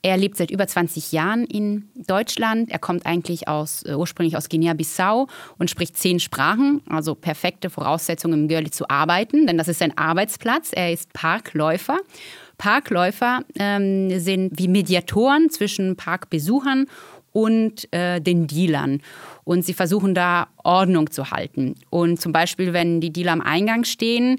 Er 0.02 0.16
lebt 0.16 0.36
seit 0.36 0.52
über 0.52 0.66
20 0.66 1.10
Jahren 1.10 1.44
in 1.44 1.88
Deutschland. 2.06 2.70
Er 2.70 2.78
kommt 2.78 3.04
eigentlich 3.04 3.48
aus, 3.48 3.82
äh, 3.82 3.94
ursprünglich 3.94 4.36
aus 4.36 4.48
Guinea-Bissau 4.48 5.26
und 5.58 5.70
spricht 5.70 5.96
zehn 5.96 6.20
Sprachen, 6.20 6.82
also 6.88 7.16
perfekte 7.16 7.68
Voraussetzungen 7.68 8.42
im 8.42 8.48
Görli 8.48 8.70
zu 8.70 8.88
arbeiten, 8.88 9.46
denn 9.46 9.58
das 9.58 9.66
ist 9.66 9.80
sein 9.80 9.96
Arbeitsplatz. 9.98 10.70
Er 10.72 10.92
ist 10.92 11.12
Parkläufer. 11.12 11.98
Parkläufer 12.58 13.40
ähm, 13.58 14.18
sind 14.20 14.58
wie 14.58 14.68
Mediatoren 14.68 15.50
zwischen 15.50 15.96
Parkbesuchern 15.96 16.86
und 17.32 17.92
äh, 17.92 18.20
den 18.20 18.46
Dealern. 18.46 19.00
Und 19.44 19.64
sie 19.64 19.74
versuchen 19.74 20.14
da 20.14 20.48
Ordnung 20.62 21.10
zu 21.10 21.30
halten. 21.30 21.74
Und 21.90 22.20
zum 22.20 22.32
Beispiel, 22.32 22.72
wenn 22.72 23.00
die 23.00 23.10
Dealer 23.10 23.32
am 23.32 23.40
Eingang 23.40 23.84
stehen, 23.84 24.38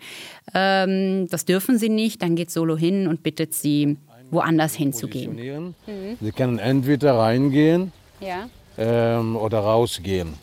ähm, 0.53 1.27
das 1.29 1.45
dürfen 1.45 1.77
sie 1.77 1.89
nicht, 1.89 2.21
dann 2.21 2.35
geht 2.35 2.51
Solo 2.51 2.77
hin 2.77 3.07
und 3.07 3.23
bittet 3.23 3.53
sie, 3.53 3.97
woanders 4.31 4.73
hinzugehen. 4.75 5.31
Positionieren. 5.31 5.75
Sie 6.21 6.31
können 6.31 6.59
entweder 6.59 7.17
reingehen 7.17 7.91
Ja. 8.19 8.49
ähm, 8.77 9.35
oder 9.35 9.59
rausgehen. 9.59 10.33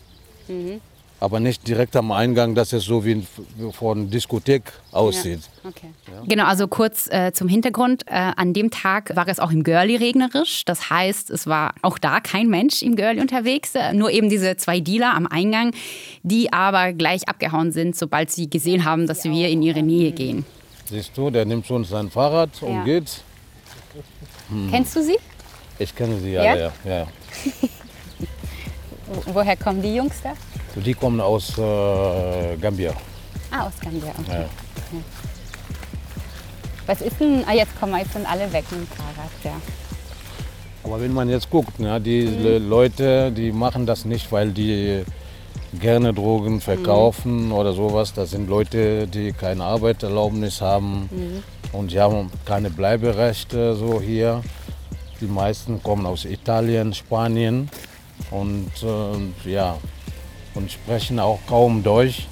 Aber 1.19 1.41
nicht 1.41 1.67
direkt 1.67 1.97
am 1.97 2.13
Eingang, 2.13 2.55
dass 2.55 2.75
es 2.75 2.85
so 2.85 3.03
wie 3.07 3.23
einer 3.81 4.05
Diskothek 4.05 4.65
aussieht. 4.93 5.41
Okay. 5.67 5.89
Genau, 6.29 6.45
also 6.45 6.69
kurz 6.69 7.09
äh, 7.11 7.33
zum 7.33 7.49
Hintergrund. 7.49 8.03
Äh, 8.07 8.33
an 8.37 8.53
dem 8.53 8.71
Tag 8.71 9.17
war 9.17 9.27
es 9.27 9.41
auch 9.41 9.51
im 9.51 9.65
Görli 9.65 9.97
regnerisch. 9.97 10.65
Das 10.67 10.91
heißt, 10.91 11.31
es 11.31 11.47
war 11.47 11.73
auch 11.81 11.97
da 11.99 12.21
kein 12.21 12.49
Mensch 12.49 12.83
im 12.83 12.97
Görli 12.97 13.21
unterwegs. 13.23 13.75
Äh, 13.75 13.95
nur 13.95 14.11
eben 14.11 14.29
diese 14.29 14.57
zwei 14.59 14.79
Dealer 14.81 15.15
am 15.15 15.27
Eingang, 15.27 15.73
die 16.23 16.53
aber 16.53 16.93
gleich 16.93 17.27
abgehauen 17.29 17.73
sind, 17.73 17.97
sobald 17.97 18.31
sie 18.31 18.51
gesehen 18.51 18.85
haben, 18.85 19.07
dass 19.07 19.25
wir 19.25 19.49
in 19.49 19.63
ihre 19.63 19.83
Nähe 19.83 20.13
gehen. 20.13 20.45
Siehst 20.85 21.17
du, 21.17 21.31
der 21.31 21.47
nimmt 21.47 21.67
schon 21.67 21.85
sein 21.85 22.11
Fahrrad 22.11 22.63
und 22.63 22.75
Ja. 22.75 22.85
geht. 22.85 23.23
Kennst 24.71 24.95
du 24.97 25.03
sie? 25.03 25.19
Ich 25.79 25.95
kenne 25.95 26.19
sie 26.21 26.33
Ja? 26.33 26.55
ja. 26.57 26.73
ja. 26.85 27.07
Wo- 29.07 29.23
Woher 29.35 29.57
kommen 29.57 29.83
die 29.83 29.95
Jungs 29.95 30.17
da? 30.23 30.33
Die 30.81 30.95
kommen 30.95 31.21
aus 31.21 31.57
äh, 31.59 32.57
Gambia. 32.61 32.93
Ah, 33.51 33.67
aus 33.67 33.73
Gambia. 33.81 34.11
Okay. 34.21 34.41
Ja. 34.43 34.49
Was 36.87 37.01
ist 37.01 37.19
denn, 37.19 37.45
ah 37.47 37.53
jetzt 37.55 37.79
kommen 37.81 37.97
jetzt 37.99 38.13
sind 38.13 38.27
alle 38.31 38.53
weg 38.53 38.65
im 38.71 38.87
Charakter. 38.91 39.61
Aber 40.85 41.01
wenn 41.01 41.13
man 41.13 41.29
jetzt 41.29 41.51
guckt, 41.51 41.81
ne, 41.81 42.01
die 42.01 42.23
Le- 42.27 42.59
Leute, 42.59 43.33
die 43.33 43.51
machen 43.51 43.87
das 43.87 44.05
nicht, 44.05 44.31
weil 44.31 44.51
die 44.53 45.03
gerne 45.81 46.15
Drogen 46.15 46.61
verkaufen 46.61 47.51
oder 47.51 47.73
sowas. 47.73 48.13
Das 48.15 48.31
sind 48.31 48.49
Leute, 48.49 49.09
die 49.09 49.33
keine 49.33 49.65
Arbeitserlaubnis 49.65 50.61
haben 50.61 51.11
und 51.77 51.93
die 51.93 52.01
haben 52.01 52.31
keine 52.45 52.71
Bleiberechte 52.71 53.75
so 53.75 54.01
hier. 54.01 54.43
Die 55.21 55.27
meisten 55.27 55.83
kommen 55.83 56.07
aus 56.07 56.25
Italien, 56.25 56.93
Spanien 56.93 57.71
und 58.31 58.71
äh, 58.83 59.51
ja 59.51 59.77
und 60.55 60.73
sprechen 60.73 61.21
auch 61.21 61.39
kaum 61.47 61.83
Deutsch 61.83 62.27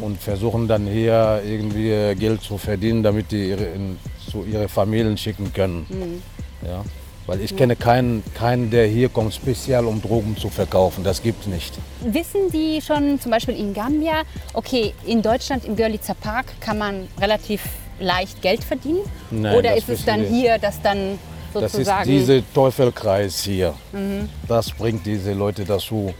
und 0.00 0.20
versuchen 0.20 0.66
dann 0.66 0.86
hier 0.86 1.42
irgendwie 1.46 2.14
Geld 2.16 2.42
zu 2.42 2.58
verdienen, 2.58 3.02
damit 3.02 3.30
die 3.30 3.50
ihre, 3.50 3.64
in, 3.64 3.98
zu 4.30 4.44
ihre 4.44 4.68
Familien 4.68 5.16
schicken 5.16 5.52
können. 5.52 6.22
Ja. 6.66 6.84
Weil 7.26 7.40
ich 7.42 7.56
kenne 7.56 7.76
keinen, 7.76 8.24
keinen, 8.34 8.70
der 8.70 8.88
hier 8.88 9.08
kommt, 9.08 9.32
speziell 9.32 9.84
um 9.84 10.02
Drogen 10.02 10.36
zu 10.36 10.48
verkaufen. 10.48 11.04
Das 11.04 11.22
gibt 11.22 11.42
es 11.42 11.46
nicht. 11.46 11.78
Wissen 12.00 12.50
die 12.52 12.80
schon, 12.82 13.20
zum 13.20 13.30
Beispiel 13.30 13.56
in 13.56 13.72
Gambia, 13.72 14.22
okay, 14.54 14.94
in 15.06 15.22
Deutschland 15.22 15.64
im 15.64 15.76
Görlitzer 15.76 16.14
Park 16.14 16.46
kann 16.60 16.78
man 16.78 17.06
relativ 17.20 17.62
leicht 18.00 18.42
Geld 18.42 18.64
verdienen? 18.64 19.00
Nein, 19.30 19.56
Oder 19.56 19.76
ist 19.76 19.88
es 19.88 20.04
dann 20.04 20.24
hier, 20.24 20.58
dass 20.58 20.80
dann 20.82 21.18
Das 21.52 21.64
ist 21.64 21.72
sozusagen... 21.72 22.08
dieser 22.10 22.40
Teufelkreis 22.52 23.42
hier. 23.42 23.74
Das 24.48 24.70
bringt 24.72 25.06
diese 25.06 25.32
Leute 25.32 25.64
dazu, 25.64 26.12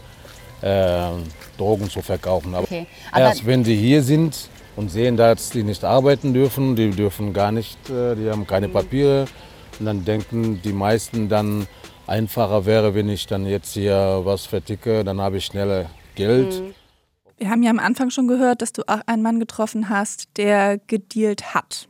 äh, 0.61 1.09
Drogen 1.57 1.89
zu 1.89 2.01
verkaufen. 2.01 2.53
Aber 2.55 2.63
Okay, 2.63 2.85
aber- 3.11 3.21
erst 3.25 3.45
wenn 3.45 3.63
die 3.63 3.75
hier 3.75 4.01
sind 4.03 4.49
und 4.75 4.89
sehen, 4.89 5.17
dass 5.17 5.49
die 5.49 5.63
nicht 5.63 5.83
arbeiten 5.83 6.33
dürfen, 6.33 6.75
die 6.75 6.91
dürfen 6.91 7.33
gar 7.33 7.51
nicht, 7.51 7.77
äh, 7.89 8.15
die 8.15 8.29
haben 8.29 8.47
keine 8.47 8.69
Papiere, 8.69 9.25
und 9.79 9.85
dann 9.85 10.05
denken 10.05 10.61
die 10.63 10.73
meisten 10.73 11.27
dann, 11.27 11.67
einfacher 12.07 12.65
wäre, 12.65 12.93
wenn 12.93 13.09
ich 13.09 13.25
dann 13.25 13.45
jetzt 13.45 13.73
hier 13.73 14.21
was 14.23 14.45
verticke, 14.45 15.03
dann 15.03 15.21
habe 15.21 15.37
ich 15.37 15.45
schneller 15.45 15.85
Geld. 16.15 16.61
Wir 17.41 17.49
haben 17.49 17.63
ja 17.63 17.71
am 17.71 17.79
Anfang 17.79 18.11
schon 18.11 18.27
gehört, 18.27 18.61
dass 18.61 18.71
du 18.71 18.83
auch 18.87 19.01
einen 19.07 19.23
Mann 19.23 19.39
getroffen 19.39 19.89
hast, 19.89 20.37
der 20.37 20.77
gedealt 20.77 21.55
hat. 21.55 21.87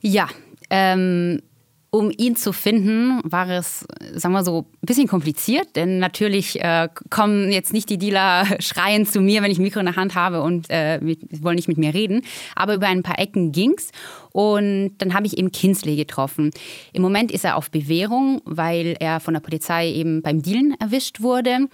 Ja, 0.00 0.28
ähm, 0.70 1.42
um 1.90 2.10
ihn 2.16 2.36
zu 2.36 2.52
finden, 2.52 3.20
war 3.24 3.48
es, 3.48 3.86
sagen 4.14 4.34
wir 4.34 4.44
so, 4.44 4.66
ein 4.82 4.86
bisschen 4.86 5.08
kompliziert, 5.08 5.76
denn 5.76 5.98
natürlich 5.98 6.60
äh, 6.60 6.88
kommen 7.10 7.50
jetzt 7.50 7.72
nicht 7.72 7.88
die 7.88 7.98
Dealer 7.98 8.44
schreien 8.60 9.06
zu 9.06 9.20
mir, 9.20 9.42
wenn 9.42 9.50
ich 9.50 9.58
ein 9.58 9.62
Mikro 9.62 9.80
in 9.80 9.86
der 9.86 9.96
Hand 9.96 10.14
habe 10.14 10.42
und 10.42 10.68
äh, 10.68 11.00
wollen 11.40 11.56
nicht 11.56 11.68
mit 11.68 11.78
mir 11.78 11.94
reden. 11.94 12.22
Aber 12.54 12.74
über 12.74 12.86
ein 12.86 13.02
paar 13.02 13.18
Ecken 13.18 13.52
ging's 13.52 13.90
und 14.32 14.96
dann 14.98 15.14
habe 15.14 15.26
ich 15.26 15.38
eben 15.38 15.50
Kinsley 15.50 15.96
getroffen. 15.96 16.50
Im 16.92 17.00
Moment 17.00 17.32
ist 17.32 17.44
er 17.44 17.56
auf 17.56 17.70
Bewährung, 17.70 18.42
weil 18.44 18.96
er 19.00 19.20
von 19.20 19.32
der 19.32 19.40
Polizei 19.40 19.90
eben 19.90 20.20
beim 20.20 20.42
Dealen 20.42 20.74
erwischt 20.78 21.22
wurde. 21.22 21.68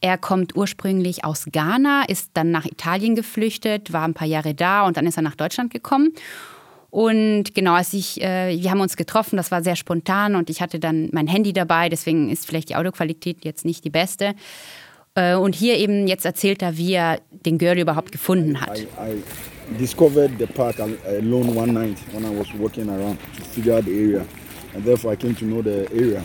Er 0.00 0.18
kommt 0.18 0.56
ursprünglich 0.56 1.24
aus 1.24 1.44
Ghana, 1.52 2.04
ist 2.08 2.30
dann 2.34 2.50
nach 2.50 2.64
Italien 2.64 3.14
geflüchtet, 3.14 3.92
war 3.92 4.02
ein 4.02 4.14
paar 4.14 4.26
Jahre 4.26 4.54
da 4.54 4.86
und 4.86 4.96
dann 4.96 5.06
ist 5.06 5.18
er 5.18 5.22
nach 5.22 5.36
Deutschland 5.36 5.72
gekommen. 5.72 6.12
Und 6.90 7.54
genau, 7.54 7.74
als 7.74 7.92
ich, 7.92 8.20
äh, 8.20 8.60
wir 8.60 8.70
haben 8.70 8.80
uns 8.80 8.96
getroffen, 8.96 9.36
das 9.36 9.50
war 9.50 9.62
sehr 9.62 9.76
spontan 9.76 10.34
und 10.34 10.50
ich 10.50 10.60
hatte 10.60 10.80
dann 10.80 11.08
mein 11.12 11.28
Handy 11.28 11.52
dabei, 11.52 11.88
deswegen 11.88 12.30
ist 12.30 12.46
vielleicht 12.46 12.68
die 12.68 12.76
Audioqualität 12.76 13.44
jetzt 13.44 13.64
nicht 13.64 13.84
die 13.84 13.90
beste. 13.90 14.34
Äh, 15.14 15.36
und 15.36 15.54
hier 15.54 15.76
eben 15.76 16.08
jetzt 16.08 16.24
erzählt 16.24 16.62
er, 16.62 16.76
wie 16.76 16.92
er 16.92 17.20
den 17.30 17.58
Girl 17.58 17.78
überhaupt 17.78 18.10
gefunden 18.10 18.60
hat. 18.60 18.78
I, 18.78 18.82
I 18.82 19.78
discovered 19.78 20.32
the 20.38 20.46
park 20.46 20.80
al- 20.80 20.98
alone 21.06 21.54
one 21.56 21.72
night 21.72 21.96
when 22.12 22.24
I 22.24 22.36
was 22.36 22.48
walking 22.58 22.88
around 22.88 23.18
to 23.36 23.44
figure 23.44 23.76
out 23.76 23.84
the 23.84 23.92
area, 23.92 24.24
and 24.74 24.84
therefore 24.84 25.12
I 25.12 25.16
came 25.16 25.34
to 25.36 25.44
know 25.44 25.62
the 25.62 25.86
area. 25.96 26.22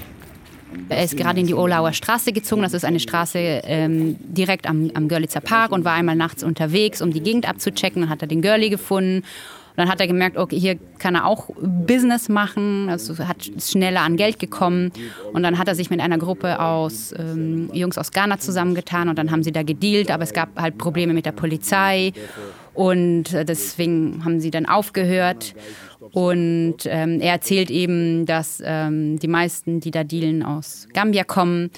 Er 0.89 1.03
ist 1.05 1.15
gerade 1.15 1.39
in 1.39 1.47
die 1.47 1.53
Olauer 1.53 1.93
Straße 1.93 2.33
gezogen. 2.33 2.63
Das 2.63 2.73
ist 2.73 2.83
eine 2.83 2.99
Straße 2.99 3.37
ähm, 3.39 4.17
direkt 4.19 4.67
am, 4.67 4.91
am 4.93 5.07
Görlitzer 5.07 5.39
Park 5.39 5.71
und 5.71 5.85
war 5.85 5.93
einmal 5.93 6.15
nachts 6.15 6.43
unterwegs, 6.43 7.01
um 7.01 7.13
die 7.13 7.21
Gegend 7.21 7.47
abzuchecken. 7.47 8.01
Dann 8.01 8.09
hat 8.09 8.21
er 8.21 8.27
den 8.27 8.41
Girlie 8.41 8.69
gefunden. 8.69 9.23
Und 9.75 9.79
dann 9.79 9.89
hat 9.89 9.99
er 9.99 10.07
gemerkt, 10.07 10.37
okay, 10.37 10.57
hier 10.57 10.77
kann 10.99 11.15
er 11.15 11.25
auch 11.25 11.49
Business 11.59 12.29
machen. 12.29 12.87
Also 12.89 13.17
hat 13.19 13.51
schneller 13.59 14.01
an 14.01 14.15
Geld 14.15 14.39
gekommen. 14.39 14.93
Und 15.33 15.43
dann 15.43 15.57
hat 15.57 15.67
er 15.67 15.75
sich 15.75 15.89
mit 15.89 15.99
einer 15.99 16.17
Gruppe 16.17 16.61
aus 16.61 17.13
ähm, 17.17 17.69
Jungs 17.73 17.97
aus 17.97 18.11
Ghana 18.11 18.39
zusammengetan 18.39 19.09
und 19.09 19.17
dann 19.17 19.31
haben 19.31 19.43
sie 19.43 19.51
da 19.51 19.63
gedealt. 19.63 20.11
Aber 20.11 20.23
es 20.23 20.31
gab 20.31 20.57
halt 20.59 20.77
Probleme 20.77 21.13
mit 21.13 21.25
der 21.25 21.33
Polizei. 21.33 22.13
Und 22.73 23.33
äh, 23.33 23.43
deswegen 23.43 24.23
haben 24.23 24.39
sie 24.39 24.51
dann 24.51 24.65
aufgehört. 24.65 25.55
Und 26.11 26.77
ähm, 26.85 27.19
er 27.19 27.33
erzählt 27.33 27.69
eben, 27.69 28.25
dass 28.25 28.61
ähm, 28.63 29.19
die 29.19 29.27
meisten, 29.27 29.81
die 29.81 29.91
da 29.91 30.05
dealen, 30.05 30.43
aus 30.43 30.87
Gambia 30.93 31.25
kommen. 31.25 31.71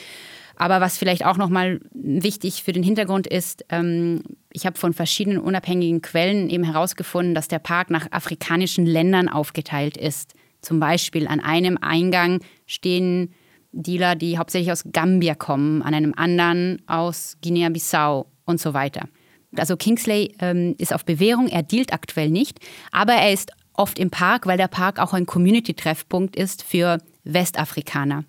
Aber 0.57 0.81
was 0.81 0.97
vielleicht 0.97 1.23
auch 1.23 1.37
nochmal 1.37 1.79
wichtig 1.93 2.63
für 2.63 2.73
den 2.73 2.83
Hintergrund 2.83 3.27
ist, 3.27 3.63
ähm, 3.69 4.23
ich 4.51 4.65
habe 4.65 4.77
von 4.77 4.93
verschiedenen 4.93 5.37
unabhängigen 5.37 6.01
Quellen 6.01 6.49
eben 6.49 6.63
herausgefunden, 6.63 7.35
dass 7.35 7.47
der 7.47 7.59
Park 7.59 7.91
nach 7.91 8.11
afrikanischen 8.11 8.85
Ländern 8.87 9.29
aufgeteilt 9.29 9.97
ist. 9.97 10.33
Zum 10.61 10.79
Beispiel 10.79 11.27
an 11.27 11.39
einem 11.39 11.77
Eingang 11.79 12.39
stehen 12.65 13.33
Dealer, 13.71 14.15
die 14.15 14.39
hauptsächlich 14.39 14.71
aus 14.71 14.85
Gambia 14.91 15.35
kommen, 15.35 15.83
an 15.83 15.93
einem 15.93 16.13
anderen 16.17 16.81
aus 16.87 17.37
Guinea-Bissau 17.43 18.25
und 18.45 18.59
so 18.59 18.73
weiter. 18.73 19.07
Also 19.55 19.77
Kingsley 19.77 20.35
ähm, 20.39 20.73
ist 20.79 20.93
auf 20.93 21.05
Bewährung, 21.05 21.47
er 21.47 21.61
dealt 21.61 21.93
aktuell 21.93 22.31
nicht, 22.31 22.59
aber 22.91 23.13
er 23.13 23.31
ist 23.31 23.51
oft 23.73 23.99
im 23.99 24.09
Park, 24.09 24.47
weil 24.47 24.57
der 24.57 24.67
Park 24.67 24.99
auch 24.99 25.13
ein 25.13 25.27
Community-Treffpunkt 25.27 26.35
ist 26.35 26.63
für 26.63 26.97
Westafrikaner. 27.23 28.23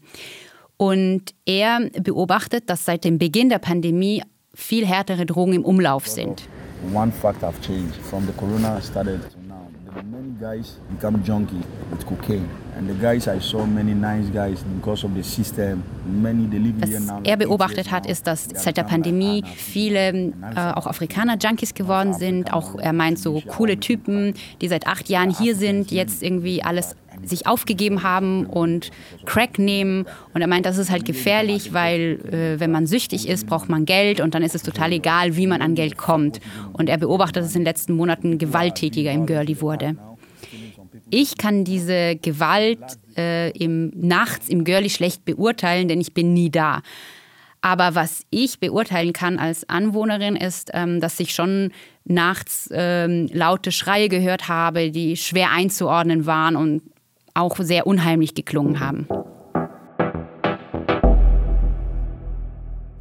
Und 0.78 1.34
er 1.44 1.90
beobachtet, 2.00 2.70
dass 2.70 2.84
seit 2.84 3.04
dem 3.04 3.18
Beginn 3.18 3.48
der 3.48 3.58
Pandemie 3.58 4.22
viel 4.54 4.86
härtere 4.86 5.26
Drogen 5.26 5.52
im 5.52 5.64
Umlauf 5.64 6.06
sind. 6.06 6.48
One 6.94 7.10
fact 7.12 7.42
have 7.42 7.60
changed 7.60 7.96
from 8.08 8.24
the 8.26 8.32
corona 8.32 8.80
started 8.80 9.20
to 9.32 9.38
now. 9.48 9.68
Many 10.08 10.30
guys 10.40 10.78
become 10.90 11.20
junkie 11.24 11.60
with 11.90 12.06
cocaine, 12.06 12.48
and 12.78 12.88
the 12.88 12.94
guys 12.94 13.26
I 13.26 13.40
saw 13.40 13.66
many 13.66 13.94
nice 13.94 14.30
guys 14.32 14.62
because 14.76 15.04
of 15.04 15.12
the 15.16 15.22
system. 15.24 15.82
Many 16.06 16.46
they 16.48 16.60
live 16.60 16.76
here 16.84 17.00
Was 17.00 17.06
now. 17.06 17.20
er 17.24 17.36
beobachtet 17.36 17.90
hat, 17.90 18.06
ist, 18.06 18.28
dass 18.28 18.46
seit 18.54 18.76
der 18.76 18.84
Pandemie 18.84 19.42
viele 19.56 20.10
äh, 20.10 20.32
auch 20.74 20.86
Afrikaner 20.86 21.36
Junkies 21.36 21.74
geworden 21.74 22.14
sind. 22.14 22.52
Auch 22.52 22.78
er 22.78 22.92
meint 22.92 23.18
so 23.18 23.42
coole 23.48 23.80
Typen, 23.80 24.34
die 24.60 24.68
seit 24.68 24.86
acht 24.86 25.08
Jahren 25.08 25.34
hier 25.36 25.56
sind, 25.56 25.90
jetzt 25.90 26.22
irgendwie 26.22 26.62
alles 26.62 26.94
sich 27.28 27.46
aufgegeben 27.46 28.02
haben 28.02 28.46
und 28.46 28.90
Crack 29.24 29.58
nehmen. 29.58 30.06
Und 30.34 30.40
er 30.40 30.46
meint, 30.46 30.66
das 30.66 30.78
ist 30.78 30.90
halt 30.90 31.04
gefährlich, 31.04 31.72
weil 31.72 32.20
äh, 32.30 32.60
wenn 32.60 32.70
man 32.70 32.86
süchtig 32.86 33.28
ist, 33.28 33.46
braucht 33.46 33.68
man 33.68 33.84
Geld 33.84 34.20
und 34.20 34.34
dann 34.34 34.42
ist 34.42 34.54
es 34.54 34.62
total 34.62 34.92
egal, 34.92 35.36
wie 35.36 35.46
man 35.46 35.62
an 35.62 35.74
Geld 35.74 35.96
kommt. 35.96 36.40
Und 36.72 36.88
er 36.88 36.98
beobachtet, 36.98 37.36
dass 37.36 37.46
es 37.46 37.54
in 37.54 37.60
den 37.60 37.66
letzten 37.66 37.94
Monaten 37.94 38.38
gewalttätiger 38.38 39.12
im 39.12 39.26
Girlie 39.26 39.60
wurde. 39.60 39.96
Ich 41.10 41.38
kann 41.38 41.64
diese 41.64 42.16
Gewalt 42.16 42.80
äh, 43.16 43.50
im, 43.50 43.92
nachts 43.94 44.48
im 44.48 44.64
Girlie 44.64 44.90
schlecht 44.90 45.24
beurteilen, 45.24 45.88
denn 45.88 46.00
ich 46.00 46.12
bin 46.12 46.32
nie 46.34 46.50
da. 46.50 46.82
Aber 47.60 47.94
was 47.94 48.24
ich 48.30 48.60
beurteilen 48.60 49.12
kann 49.12 49.38
als 49.38 49.68
Anwohnerin 49.68 50.36
ist, 50.36 50.70
ähm, 50.74 51.00
dass 51.00 51.18
ich 51.18 51.34
schon 51.34 51.72
nachts 52.04 52.68
ähm, 52.72 53.28
laute 53.32 53.72
Schreie 53.72 54.08
gehört 54.08 54.48
habe, 54.48 54.90
die 54.90 55.16
schwer 55.16 55.50
einzuordnen 55.50 56.26
waren 56.26 56.56
und 56.56 56.82
auch 57.38 57.56
sehr 57.58 57.86
unheimlich 57.86 58.34
geklungen 58.34 58.80
haben. 58.80 59.08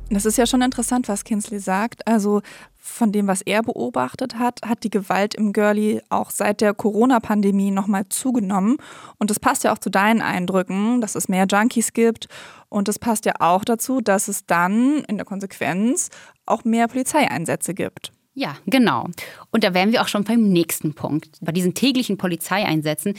Das 0.10 0.26
ist 0.26 0.38
ja 0.38 0.46
schon 0.46 0.62
interessant, 0.62 1.10
was 1.10 1.26
Kinsley 1.26 1.60
sagt. 1.60 2.08
Also 2.08 2.42
von 2.78 3.12
dem, 3.12 3.28
was 3.28 3.42
er 3.42 3.62
beobachtet 3.62 4.40
hat, 4.40 4.62
hat 4.66 4.84
die 4.84 4.90
Gewalt 4.90 5.36
im 5.36 5.52
Girlie 5.52 6.02
auch 6.10 6.32
seit 6.32 6.62
der 6.62 6.74
Corona-Pandemie 6.74 7.72
nochmal 7.72 8.08
zugenommen. 8.08 8.78
Und 9.18 9.30
das 9.30 9.40
passt 9.40 9.66
ja 9.66 9.74
auch 9.74 9.80
zu 9.80 9.90
deinen 9.90 10.22
Eindrücken, 10.22 11.02
dass 11.02 11.16
es 11.16 11.28
mehr 11.28 11.46
Junkies 11.46 11.92
gibt. 11.92 12.30
Und 12.70 12.88
das 12.88 13.00
passt 13.00 13.26
ja 13.26 13.34
auch 13.40 13.66
dazu, 13.66 14.00
dass 14.00 14.30
es 14.30 14.46
dann 14.46 15.04
in 15.10 15.18
der 15.18 15.26
Konsequenz 15.26 16.10
auch 16.46 16.64
mehr 16.64 16.88
Polizeieinsätze 16.88 17.74
gibt. 17.74 18.14
Ja, 18.38 18.56
genau. 18.68 19.08
Und 19.50 19.64
da 19.64 19.74
wären 19.74 19.92
wir 19.92 20.04
auch 20.04 20.08
schon 20.08 20.24
beim 20.24 20.50
nächsten 20.50 20.94
Punkt. 20.94 21.40
Bei 21.42 21.52
diesen 21.52 21.74
täglichen 21.74 22.20
Polizeieinsätzen 22.20 23.16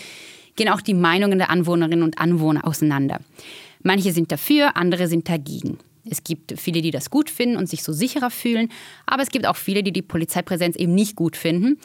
gehen 0.54 0.68
auch 0.68 0.80
die 0.80 0.94
Meinungen 0.94 1.38
der 1.38 1.50
Anwohnerinnen 1.50 2.04
und 2.04 2.20
Anwohner 2.20 2.64
auseinander. 2.64 3.18
Manche 3.82 4.12
sind 4.12 4.30
dafür, 4.30 4.76
andere 4.76 5.08
sind 5.08 5.28
dagegen. 5.28 5.78
Es 6.08 6.22
gibt 6.22 6.54
viele, 6.60 6.82
die 6.82 6.92
das 6.92 7.10
gut 7.10 7.30
finden 7.30 7.56
und 7.56 7.68
sich 7.68 7.82
so 7.82 7.92
sicherer 7.92 8.30
fühlen, 8.30 8.70
aber 9.06 9.24
es 9.24 9.30
gibt 9.30 9.44
auch 9.44 9.56
viele, 9.56 9.82
die 9.82 9.90
die 9.90 10.02
Polizeipräsenz 10.02 10.76
eben 10.76 10.94
nicht 10.94 11.16
gut 11.16 11.36
finden. 11.36 11.80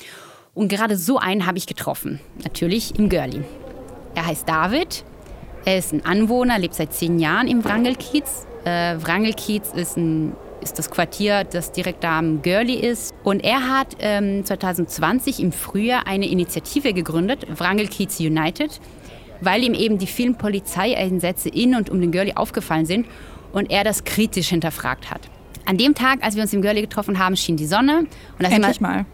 Und 0.54 0.68
gerade 0.68 0.96
so 0.96 1.18
einen 1.18 1.48
habe 1.48 1.58
ich 1.58 1.66
getroffen, 1.66 2.20
natürlich 2.44 3.00
im 3.00 3.10
Görli. 3.10 3.42
Er 4.14 4.28
heißt 4.28 4.48
David, 4.48 5.04
er 5.66 5.80
ist 5.80 5.92
ein 5.92 6.06
Anwohner, 6.06 6.60
lebt 6.60 6.76
seit 6.76 6.94
zehn 6.94 7.18
Jahren 7.18 7.48
im 7.48 7.66
Wrangelkiez. 7.66 8.46
Äh, 8.64 8.98
Wrangelkiez 9.02 9.74
ist 9.74 9.98
ein 9.98 10.34
ist 10.64 10.80
das 10.80 10.90
Quartier, 10.90 11.44
das 11.44 11.72
direkt 11.72 12.04
da 12.04 12.18
am 12.18 12.42
Görli 12.42 12.76
ist. 12.76 13.14
Und 13.24 13.44
er 13.44 13.68
hat 13.70 13.98
ähm, 14.00 14.46
2020 14.46 15.42
im 15.42 15.52
Frühjahr 15.52 16.08
eine 16.08 16.28
Initiative 16.28 16.94
gegründet, 16.94 17.46
Wrangel 17.60 17.88
Kiez 17.88 18.20
United, 18.20 18.80
weil 19.42 19.64
ihm 19.64 19.74
eben 19.74 19.98
die 19.98 20.08
vielen 20.08 20.36
Polizeieinsätze 20.36 21.50
in 21.50 21.76
und 21.76 21.90
um 21.90 22.02
den 22.02 22.12
Görli 22.12 22.34
aufgefallen 22.34 22.86
sind 22.86 23.08
und 23.52 23.70
er 23.70 23.84
das 23.84 24.04
kritisch 24.04 24.50
hinterfragt 24.50 25.12
hat. 25.12 25.22
An 25.66 25.78
dem 25.78 25.94
Tag, 25.96 26.24
als 26.24 26.36
wir 26.36 26.42
uns 26.42 26.54
im 26.54 26.62
Görli 26.62 26.82
getroffen 26.82 27.20
haben, 27.20 27.38
schien 27.38 27.58
die 27.58 27.68
Sonne. 27.68 28.08
Endlich 28.40 28.82
mal. 28.82 29.06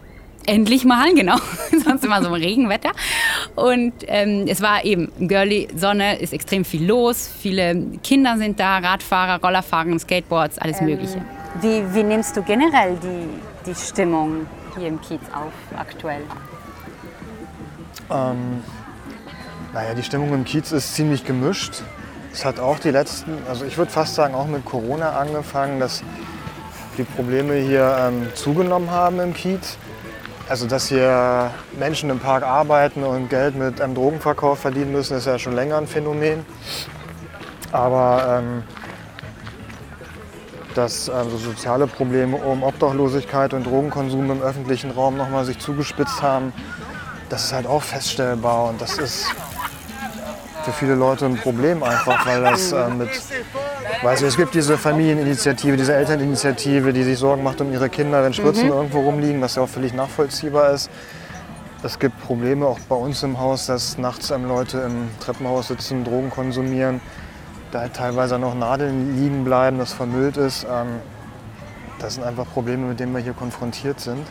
Endlich 0.46 0.84
mal, 0.84 1.14
genau. 1.14 1.36
Sonst 1.84 2.04
immer 2.04 2.22
so 2.22 2.28
ein 2.28 2.40
Regenwetter. 2.40 2.90
Und 3.54 3.92
ähm, 4.06 4.46
es 4.48 4.60
war 4.60 4.84
eben 4.84 5.10
Girly, 5.28 5.68
Sonne, 5.76 6.18
ist 6.18 6.32
extrem 6.32 6.64
viel 6.64 6.84
los. 6.84 7.30
Viele 7.40 7.98
Kinder 8.02 8.36
sind 8.38 8.58
da, 8.58 8.78
Radfahrer, 8.78 9.40
Rollerfahrer, 9.40 9.98
Skateboards, 9.98 10.58
alles 10.58 10.80
Mögliche. 10.80 11.22
Wie, 11.56 11.94
wie 11.94 12.02
nimmst 12.04 12.36
du 12.36 12.42
generell 12.42 12.96
die, 12.96 13.28
die 13.66 13.74
Stimmung 13.74 14.46
hier 14.76 14.88
im 14.88 15.00
Kiez 15.00 15.20
auf 15.34 15.52
aktuell? 15.76 16.22
Ähm, 18.10 18.62
naja, 19.72 19.94
die 19.94 20.02
Stimmung 20.02 20.32
im 20.32 20.44
Kiez 20.44 20.70
ist 20.72 20.94
ziemlich 20.94 21.24
gemischt. 21.24 21.82
Es 22.32 22.44
hat 22.44 22.60
auch 22.60 22.78
die 22.78 22.92
letzten, 22.92 23.36
also 23.48 23.64
ich 23.64 23.76
würde 23.76 23.90
fast 23.90 24.14
sagen, 24.14 24.34
auch 24.34 24.46
mit 24.46 24.64
Corona 24.64 25.10
angefangen, 25.18 25.80
dass 25.80 26.04
die 26.96 27.02
Probleme 27.02 27.54
hier 27.54 27.96
ähm, 27.98 28.28
zugenommen 28.34 28.90
haben 28.90 29.18
im 29.18 29.34
Kiez. 29.34 29.76
Also 30.48 30.66
dass 30.66 30.88
hier 30.88 31.50
Menschen 31.78 32.10
im 32.10 32.18
Park 32.18 32.44
arbeiten 32.44 33.02
und 33.04 33.28
Geld 33.28 33.56
mit 33.56 33.80
einem 33.80 33.94
Drogenverkauf 33.94 34.60
verdienen 34.60 34.92
müssen, 34.92 35.16
ist 35.16 35.26
ja 35.26 35.38
schon 35.38 35.54
länger 35.54 35.78
ein 35.78 35.86
Phänomen. 35.86 36.44
Aber 37.72 38.40
ähm, 38.42 38.62
dass 40.74 41.06
so 41.06 41.36
soziale 41.36 41.86
Probleme 41.86 42.36
um 42.36 42.62
Obdachlosigkeit 42.62 43.54
und 43.54 43.66
Drogenkonsum 43.66 44.30
im 44.30 44.42
öffentlichen 44.42 44.90
Raum 44.90 45.16
nochmal 45.16 45.44
sich 45.44 45.58
zugespitzt 45.58 46.22
haben, 46.22 46.52
das 47.28 47.44
ist 47.44 47.52
halt 47.52 47.66
auch 47.66 47.82
feststellbar 47.82 48.68
und 48.70 48.80
das 48.80 48.98
ist 48.98 49.26
für 50.64 50.72
viele 50.72 50.94
Leute 50.94 51.26
ein 51.26 51.36
Problem 51.36 51.82
einfach, 51.82 52.26
weil 52.26 52.42
das 52.42 52.72
äh, 52.72 52.88
mit, 52.90 53.08
weiß 54.02 54.20
ich, 54.20 54.28
es 54.28 54.36
gibt 54.36 54.54
diese 54.54 54.76
Familieninitiative, 54.76 55.76
diese 55.76 55.94
Elterninitiative, 55.94 56.92
die 56.92 57.02
sich 57.02 57.18
Sorgen 57.18 57.42
macht 57.42 57.60
um 57.60 57.72
ihre 57.72 57.88
Kinder, 57.88 58.22
wenn 58.22 58.34
Spritzen 58.34 58.66
Mhm. 58.66 58.72
irgendwo 58.72 59.00
rumliegen, 59.00 59.40
was 59.40 59.54
ja 59.54 59.62
auch 59.62 59.68
völlig 59.68 59.94
nachvollziehbar 59.94 60.70
ist. 60.72 60.90
Es 61.82 61.98
gibt 61.98 62.20
Probleme 62.26 62.66
auch 62.66 62.78
bei 62.88 62.94
uns 62.94 63.22
im 63.22 63.40
Haus, 63.40 63.66
dass 63.66 63.96
nachts 63.96 64.30
ähm, 64.30 64.46
Leute 64.46 64.80
im 64.80 65.08
Treppenhaus 65.20 65.68
sitzen, 65.68 66.04
Drogen 66.04 66.28
konsumieren, 66.28 67.00
da 67.70 67.80
halt 67.80 67.94
teilweise 67.94 68.38
noch 68.38 68.54
Nadeln 68.54 69.16
liegen 69.16 69.44
bleiben, 69.44 69.78
das 69.78 69.92
vermüllt 69.92 70.36
ist. 70.36 70.66
Ähm, 70.70 71.00
das 71.98 72.14
sind 72.14 72.24
einfach 72.24 72.46
Probleme, 72.50 72.86
mit 72.86 73.00
denen 73.00 73.12
wir 73.12 73.20
hier 73.20 73.34
konfrontiert 73.34 74.00
sind. 74.00 74.26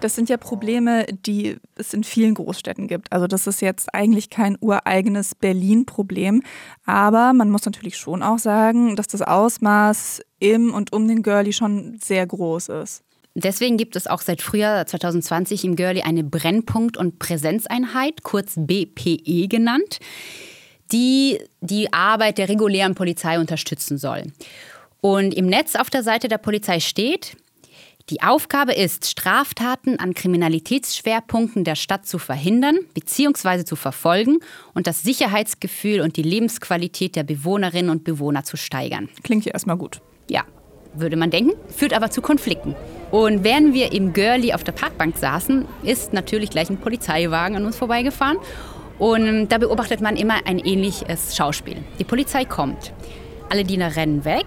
Das 0.00 0.16
sind 0.16 0.28
ja 0.28 0.36
Probleme, 0.36 1.06
die 1.06 1.58
es 1.76 1.94
in 1.94 2.02
vielen 2.02 2.34
Großstädten 2.34 2.88
gibt. 2.88 3.12
Also 3.12 3.28
das 3.28 3.46
ist 3.46 3.62
jetzt 3.62 3.94
eigentlich 3.94 4.30
kein 4.30 4.56
ureigenes 4.60 5.36
Berlin-Problem. 5.36 6.42
Aber 6.84 7.32
man 7.32 7.50
muss 7.50 7.64
natürlich 7.64 7.96
schon 7.96 8.22
auch 8.22 8.38
sagen, 8.38 8.96
dass 8.96 9.06
das 9.06 9.22
Ausmaß 9.22 10.22
im 10.40 10.74
und 10.74 10.92
um 10.92 11.06
den 11.06 11.22
Girlie 11.22 11.52
schon 11.52 11.98
sehr 12.02 12.26
groß 12.26 12.70
ist. 12.70 13.04
Deswegen 13.34 13.76
gibt 13.76 13.96
es 13.96 14.06
auch 14.06 14.20
seit 14.20 14.42
Frühjahr 14.42 14.84
2020 14.84 15.64
im 15.64 15.76
Görli 15.76 16.02
eine 16.02 16.24
Brennpunkt- 16.24 16.98
und 16.98 17.18
Präsenzeinheit, 17.18 18.24
kurz 18.24 18.54
BPE 18.56 19.48
genannt, 19.48 20.00
die 20.92 21.38
die 21.60 21.92
Arbeit 21.92 22.38
der 22.38 22.48
regulären 22.48 22.94
Polizei 22.94 23.38
unterstützen 23.38 23.98
soll. 23.98 24.24
Und 25.00 25.34
im 25.34 25.46
Netz 25.46 25.74
auf 25.74 25.90
der 25.90 26.02
Seite 26.02 26.28
der 26.28 26.38
Polizei 26.38 26.78
steht, 26.78 27.36
die 28.10 28.20
Aufgabe 28.22 28.72
ist, 28.72 29.08
Straftaten 29.08 29.98
an 29.98 30.14
Kriminalitätsschwerpunkten 30.14 31.64
der 31.64 31.76
Stadt 31.76 32.06
zu 32.06 32.18
verhindern 32.18 32.78
bzw. 32.94 33.64
zu 33.64 33.76
verfolgen 33.76 34.38
und 34.74 34.86
das 34.86 35.02
Sicherheitsgefühl 35.02 36.00
und 36.00 36.16
die 36.16 36.22
Lebensqualität 36.22 37.16
der 37.16 37.22
Bewohnerinnen 37.22 37.90
und 37.90 38.04
Bewohner 38.04 38.44
zu 38.44 38.56
steigern. 38.56 39.08
Klingt 39.22 39.44
ja 39.44 39.52
erstmal 39.52 39.76
gut. 39.76 40.00
Ja, 40.28 40.44
würde 40.94 41.16
man 41.16 41.30
denken, 41.30 41.52
führt 41.68 41.94
aber 41.94 42.10
zu 42.10 42.22
Konflikten. 42.22 42.74
Und 43.10 43.44
während 43.44 43.72
wir 43.72 43.92
im 43.92 44.12
Girlie 44.12 44.54
auf 44.54 44.64
der 44.64 44.72
Parkbank 44.72 45.16
saßen, 45.16 45.66
ist 45.82 46.12
natürlich 46.12 46.50
gleich 46.50 46.70
ein 46.70 46.78
Polizeiwagen 46.78 47.56
an 47.56 47.64
uns 47.64 47.76
vorbeigefahren. 47.76 48.38
Und 49.02 49.48
da 49.48 49.58
beobachtet 49.58 50.00
man 50.00 50.14
immer 50.14 50.34
ein 50.46 50.60
ähnliches 50.60 51.34
Schauspiel. 51.36 51.78
Die 51.98 52.04
Polizei 52.04 52.44
kommt. 52.44 52.92
Alle 53.50 53.64
Diener 53.64 53.96
rennen 53.96 54.24
weg. 54.24 54.46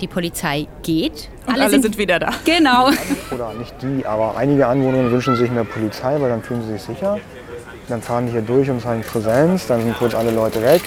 Die 0.00 0.06
Polizei 0.06 0.68
geht. 0.84 1.28
Und 1.48 1.60
alle, 1.60 1.68
sind, 1.68 1.98
wieder 1.98 2.20
da. 2.20 2.30
Genau. 2.44 2.90
Oder 3.34 3.54
nicht 3.54 3.74
die, 3.82 4.06
aber 4.06 4.36
einige 4.36 4.68
Anwohner 4.68 5.10
wünschen 5.10 5.34
sich 5.34 5.50
mehr 5.50 5.64
Polizei, 5.64 6.20
weil 6.20 6.28
dann 6.28 6.44
fühlen 6.44 6.62
sie 6.62 6.74
sich 6.74 6.82
sicher. 6.82 7.18
Dann 7.88 8.00
fahren 8.00 8.26
die 8.26 8.32
hier 8.32 8.42
durch 8.42 8.70
und 8.70 8.80
zeigen 8.80 9.02
Präsenz, 9.02 9.66
dann 9.66 9.82
sind 9.82 9.98
kurz 9.98 10.14
alle 10.14 10.30
Leute 10.30 10.62
weg 10.62 10.82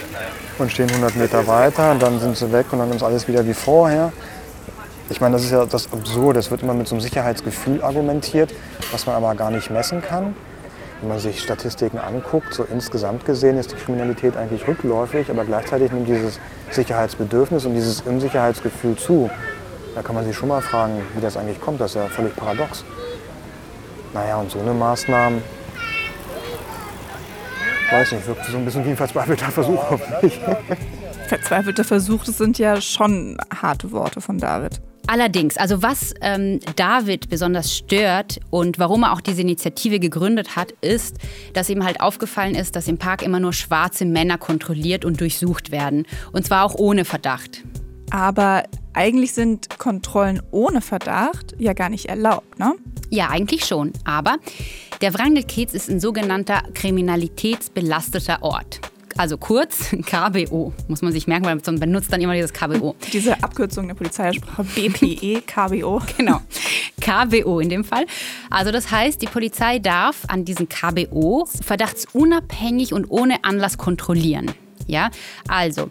und 0.57 0.71
stehen 0.71 0.89
100 0.89 1.17
Meter 1.17 1.45
weiter, 1.47 1.93
dann 1.99 2.17
sind 2.17 2.37
sie 2.37 2.49
weg 2.53 2.67
und 2.71 2.79
dann 2.79 2.91
ist 2.91 3.03
alles 3.03 3.27
wieder 3.27 3.45
wie 3.45 3.53
vorher. 3.53 4.13
Ich 5.09 5.19
meine, 5.19 5.33
das 5.33 5.43
ist 5.43 5.51
ja 5.51 5.65
das 5.65 5.91
Absurde. 5.91 6.39
Es 6.39 6.49
wird 6.49 6.63
immer 6.63 6.73
mit 6.73 6.87
so 6.87 6.95
einem 6.95 7.01
Sicherheitsgefühl 7.01 7.83
argumentiert, 7.83 8.53
was 8.93 9.05
man 9.05 9.17
aber 9.17 9.35
gar 9.35 9.51
nicht 9.51 9.69
messen 9.69 10.01
kann. 10.01 10.33
Wenn 11.01 11.09
man 11.09 11.19
sich 11.19 11.41
Statistiken 11.41 11.97
anguckt, 11.97 12.53
so 12.53 12.63
insgesamt 12.63 13.25
gesehen 13.25 13.57
ist 13.57 13.71
die 13.71 13.75
Kriminalität 13.75 14.37
eigentlich 14.37 14.67
rückläufig, 14.67 15.31
aber 15.31 15.45
gleichzeitig 15.45 15.91
nimmt 15.91 16.07
dieses 16.07 16.39
Sicherheitsbedürfnis 16.69 17.65
und 17.65 17.73
dieses 17.73 18.01
Unsicherheitsgefühl 18.01 18.95
zu. 18.95 19.29
Da 19.95 20.03
kann 20.03 20.13
man 20.13 20.25
sich 20.25 20.35
schon 20.35 20.49
mal 20.49 20.61
fragen, 20.61 21.01
wie 21.15 21.21
das 21.21 21.37
eigentlich 21.37 21.59
kommt. 21.59 21.81
Das 21.81 21.91
ist 21.91 21.95
ja 21.95 22.05
völlig 22.05 22.35
paradox. 22.35 22.85
Naja, 24.13 24.37
und 24.37 24.51
so 24.51 24.59
eine 24.59 24.73
Maßnahme, 24.73 25.41
weiß 27.89 28.11
nicht, 28.11 28.27
wirkt 28.27 28.45
so 28.45 28.57
ein 28.57 28.65
bisschen 28.65 28.85
wie 28.85 28.89
ein 28.89 28.97
verzweifelter 28.97 29.47
Versuch 29.51 29.91
auf 29.91 30.21
mich. 30.21 30.39
Verzweifelter 31.27 31.83
Versuch, 31.83 32.25
das 32.25 32.37
sind 32.37 32.59
ja 32.59 32.79
schon 32.79 33.37
harte 33.59 33.91
Worte 33.91 34.21
von 34.21 34.37
David. 34.37 34.81
Allerdings, 35.07 35.57
also 35.57 35.81
was 35.81 36.13
ähm, 36.21 36.59
David 36.75 37.29
besonders 37.29 37.75
stört 37.75 38.39
und 38.49 38.79
warum 38.79 39.03
er 39.03 39.13
auch 39.13 39.21
diese 39.21 39.41
Initiative 39.41 39.99
gegründet 39.99 40.55
hat, 40.55 40.71
ist, 40.81 41.17
dass 41.53 41.69
ihm 41.69 41.83
halt 41.83 41.99
aufgefallen 41.99 42.55
ist, 42.55 42.75
dass 42.75 42.87
im 42.87 42.97
Park 42.97 43.21
immer 43.23 43.39
nur 43.39 43.53
schwarze 43.53 44.05
Männer 44.05 44.37
kontrolliert 44.37 45.03
und 45.03 45.19
durchsucht 45.19 45.71
werden. 45.71 46.05
Und 46.31 46.45
zwar 46.45 46.65
auch 46.65 46.75
ohne 46.75 47.05
Verdacht. 47.05 47.63
Aber 48.11 48.63
eigentlich 48.93 49.33
sind 49.33 49.77
Kontrollen 49.79 50.41
ohne 50.51 50.81
Verdacht 50.81 51.55
ja 51.57 51.73
gar 51.73 51.89
nicht 51.89 52.07
erlaubt, 52.07 52.59
ne? 52.59 52.75
Ja, 53.09 53.29
eigentlich 53.29 53.65
schon. 53.65 53.93
Aber 54.05 54.37
der 55.01 55.13
Wrangelkiez 55.13 55.73
ist 55.73 55.89
ein 55.89 55.99
sogenannter 55.99 56.61
kriminalitätsbelasteter 56.73 58.43
Ort. 58.43 58.90
Also 59.17 59.37
kurz 59.37 59.89
KBO, 60.05 60.73
muss 60.87 61.01
man 61.01 61.11
sich 61.11 61.27
merken, 61.27 61.45
weil 61.45 61.55
man 61.55 61.79
benutzt 61.79 62.11
dann 62.11 62.21
immer 62.21 62.33
dieses 62.33 62.53
KBO. 62.53 62.95
Diese 63.11 63.43
Abkürzung 63.43 63.87
der 63.87 63.95
Polizeisprache 63.95 64.63
BPE, 64.63 65.41
KBO. 65.41 66.01
Genau. 66.17 66.41
KBO 66.99 67.59
in 67.59 67.69
dem 67.69 67.83
Fall. 67.83 68.05
Also 68.49 68.71
das 68.71 68.91
heißt, 68.91 69.21
die 69.21 69.25
Polizei 69.25 69.79
darf 69.79 70.23
an 70.27 70.45
diesen 70.45 70.69
KBO 70.69 71.47
verdachtsunabhängig 71.65 72.93
und 72.93 73.09
ohne 73.09 73.43
Anlass 73.43 73.77
kontrollieren. 73.77 74.51
Ja, 74.87 75.09
also 75.47 75.89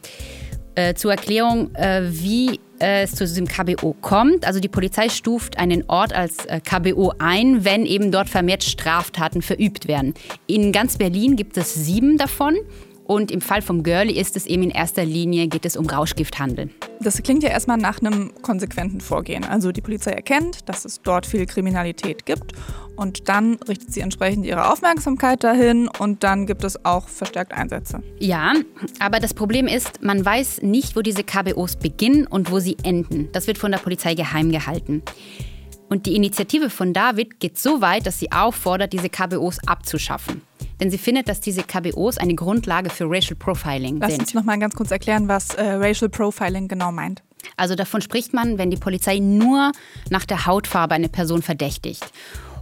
äh, 0.74 0.94
zur 0.94 1.10
Erklärung, 1.12 1.74
äh, 1.74 2.02
wie 2.04 2.60
äh, 2.80 3.02
es 3.02 3.14
zu 3.14 3.24
diesem 3.24 3.46
KBO 3.46 3.94
kommt. 4.00 4.46
Also 4.46 4.60
die 4.60 4.68
Polizei 4.68 5.08
stuft 5.08 5.58
einen 5.58 5.84
Ort 5.88 6.12
als 6.12 6.46
äh, 6.46 6.60
KBO 6.60 7.12
ein, 7.18 7.64
wenn 7.64 7.86
eben 7.86 8.10
dort 8.10 8.28
vermehrt 8.28 8.64
Straftaten 8.64 9.42
verübt 9.42 9.88
werden. 9.88 10.14
In 10.46 10.72
ganz 10.72 10.96
Berlin 10.96 11.36
gibt 11.36 11.56
es 11.56 11.74
sieben 11.74 12.18
davon. 12.18 12.56
Und 13.10 13.32
im 13.32 13.40
Fall 13.40 13.60
vom 13.60 13.82
Girlie 13.82 14.14
ist 14.14 14.36
es 14.36 14.46
eben 14.46 14.62
in 14.62 14.70
erster 14.70 15.04
Linie, 15.04 15.48
geht 15.48 15.64
es 15.64 15.76
um 15.76 15.84
Rauschgifthandel. 15.86 16.70
Das 17.00 17.20
klingt 17.24 17.42
ja 17.42 17.48
erstmal 17.48 17.76
nach 17.76 18.00
einem 18.00 18.30
konsequenten 18.40 19.00
Vorgehen. 19.00 19.42
Also 19.42 19.72
die 19.72 19.80
Polizei 19.80 20.12
erkennt, 20.12 20.68
dass 20.68 20.84
es 20.84 21.02
dort 21.02 21.26
viel 21.26 21.44
Kriminalität 21.46 22.24
gibt 22.24 22.52
und 22.94 23.28
dann 23.28 23.54
richtet 23.66 23.92
sie 23.92 23.98
entsprechend 23.98 24.46
ihre 24.46 24.70
Aufmerksamkeit 24.70 25.42
dahin 25.42 25.88
und 25.98 26.22
dann 26.22 26.46
gibt 26.46 26.62
es 26.62 26.84
auch 26.84 27.08
verstärkt 27.08 27.52
Einsätze. 27.52 28.00
Ja, 28.20 28.52
aber 29.00 29.18
das 29.18 29.34
Problem 29.34 29.66
ist, 29.66 30.04
man 30.04 30.24
weiß 30.24 30.62
nicht, 30.62 30.94
wo 30.94 31.02
diese 31.02 31.24
KBOs 31.24 31.80
beginnen 31.80 32.28
und 32.28 32.52
wo 32.52 32.60
sie 32.60 32.76
enden. 32.84 33.28
Das 33.32 33.48
wird 33.48 33.58
von 33.58 33.72
der 33.72 33.78
Polizei 33.78 34.14
geheim 34.14 34.52
gehalten. 34.52 35.02
Und 35.88 36.06
die 36.06 36.14
Initiative 36.14 36.70
von 36.70 36.92
David 36.92 37.40
geht 37.40 37.58
so 37.58 37.80
weit, 37.80 38.06
dass 38.06 38.20
sie 38.20 38.30
auffordert, 38.30 38.92
diese 38.92 39.08
KBOs 39.08 39.58
abzuschaffen. 39.66 40.42
Denn 40.80 40.90
sie 40.90 40.98
findet, 40.98 41.28
dass 41.28 41.40
diese 41.40 41.62
KBOs 41.62 42.18
eine 42.18 42.34
Grundlage 42.34 42.90
für 42.90 43.04
Racial 43.08 43.36
Profiling 43.36 44.00
Lass 44.00 44.12
sind. 44.12 44.20
uns 44.22 44.34
noch 44.34 44.44
mal 44.44 44.58
ganz 44.58 44.74
kurz 44.74 44.90
erklären, 44.90 45.28
was 45.28 45.54
äh, 45.54 45.62
Racial 45.62 46.08
Profiling 46.08 46.68
genau 46.68 46.90
meint. 46.90 47.22
Also 47.56 47.74
davon 47.74 48.00
spricht 48.00 48.32
man, 48.32 48.58
wenn 48.58 48.70
die 48.70 48.76
Polizei 48.76 49.18
nur 49.18 49.72
nach 50.08 50.24
der 50.24 50.46
Hautfarbe 50.46 50.94
eine 50.94 51.08
Person 51.08 51.42
verdächtigt 51.42 52.04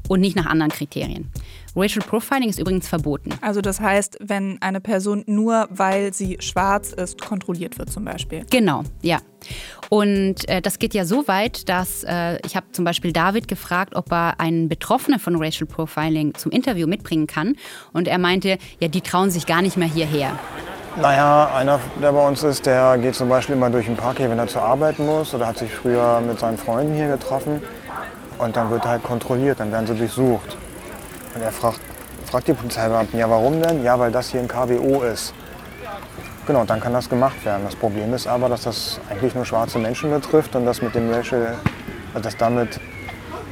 und 0.09 0.21
nicht 0.21 0.37
nach 0.37 0.47
anderen 0.47 0.73
Kriterien. 0.73 1.31
Racial 1.79 2.05
Profiling 2.05 2.49
ist 2.49 2.59
übrigens 2.59 2.89
verboten. 2.89 3.31
Also 3.41 3.61
das 3.61 3.81
heißt, 3.81 4.19
wenn 4.21 4.61
eine 4.61 4.81
Person 4.81 5.23
nur 5.27 5.69
weil 5.71 6.13
sie 6.13 6.39
schwarz 6.41 6.93
ist, 6.93 7.21
kontrolliert 7.21 7.79
wird 7.79 7.91
zum 7.91 8.05
Beispiel. 8.05 8.45
Genau, 8.51 8.83
ja. 9.03 9.19
Und 9.89 10.49
äh, 10.49 10.61
das 10.61 10.79
geht 10.79 10.95
ja 10.95 11.05
so 11.05 11.29
weit, 11.29 11.69
dass 11.69 12.05
äh, 12.05 12.39
ich 12.45 12.57
habe 12.57 12.67
zum 12.73 12.85
Beispiel 12.85 13.13
David 13.13 13.49
gefragt, 13.49 13.95
ob 13.95 14.13
er 14.13 14.41
einen 14.41 14.69
Betroffenen 14.69 15.21
von 15.21 15.37
Racial 15.37 15.67
Profiling 15.67 16.35
zum 16.35 16.53
Interview 16.53 16.87
mitbringen 16.87 17.27
kann. 17.27 17.55
Und 17.93 18.09
er 18.09 18.19
meinte, 18.19 18.59
ja, 18.81 18.89
die 18.89 19.01
trauen 19.01 19.31
sich 19.31 19.47
gar 19.47 19.63
nicht 19.63 19.77
mehr 19.77 19.89
hierher. 19.89 20.39
Naja, 21.01 21.55
einer, 21.55 21.79
der 22.03 22.13
bei 22.13 22.27
uns 22.27 22.43
ist, 22.43 22.67
der 22.67 22.99
geht 22.99 23.15
zum 23.15 23.29
Beispiel 23.29 23.55
immer 23.55 23.71
durch 23.71 23.87
den 23.87 23.97
Park 23.97 24.19
hier, 24.19 24.29
wenn 24.29 24.39
er 24.39 24.49
zur 24.49 24.63
Arbeit 24.63 24.99
muss 24.99 25.33
oder 25.33 25.47
hat 25.47 25.59
sich 25.59 25.71
früher 25.71 26.21
mit 26.21 26.41
seinen 26.41 26.59
Freunden 26.59 26.95
hier 26.95 27.09
getroffen. 27.09 27.63
Und 28.39 28.57
dann 28.57 28.71
wird 28.71 28.85
er 28.85 28.91
halt 28.91 29.05
kontrolliert, 29.05 29.61
dann 29.61 29.71
werden 29.71 29.87
sie 29.87 29.95
durchsucht. 29.95 30.57
Und 31.39 31.45
er 31.45 31.53
fragt, 31.53 31.79
fragt 32.25 32.49
die 32.49 32.53
Polizeibeamten, 32.53 33.17
ja 33.17 33.31
warum 33.31 33.63
denn? 33.63 33.85
Ja, 33.85 33.97
weil 33.97 34.11
das 34.11 34.29
hier 34.31 34.41
ein 34.41 34.49
KWO 34.49 35.03
ist. 35.03 35.33
Genau, 36.49 36.65
dann 36.65 36.81
kann 36.81 36.93
das 36.93 37.09
gemacht 37.09 37.45
werden. 37.45 37.63
Das 37.65 37.77
Problem 37.77 38.13
ist 38.13 38.27
aber, 38.27 38.49
dass 38.49 38.63
das 38.65 38.99
eigentlich 39.09 39.37
nur 39.37 39.45
schwarze 39.45 39.79
Menschen 39.79 40.11
betrifft 40.11 40.57
und 40.57 40.67
dass 40.67 40.83
mit 40.83 40.97
dem 40.97 41.09
Racial, 41.13 41.55
dass 42.21 42.37
damit 42.37 42.81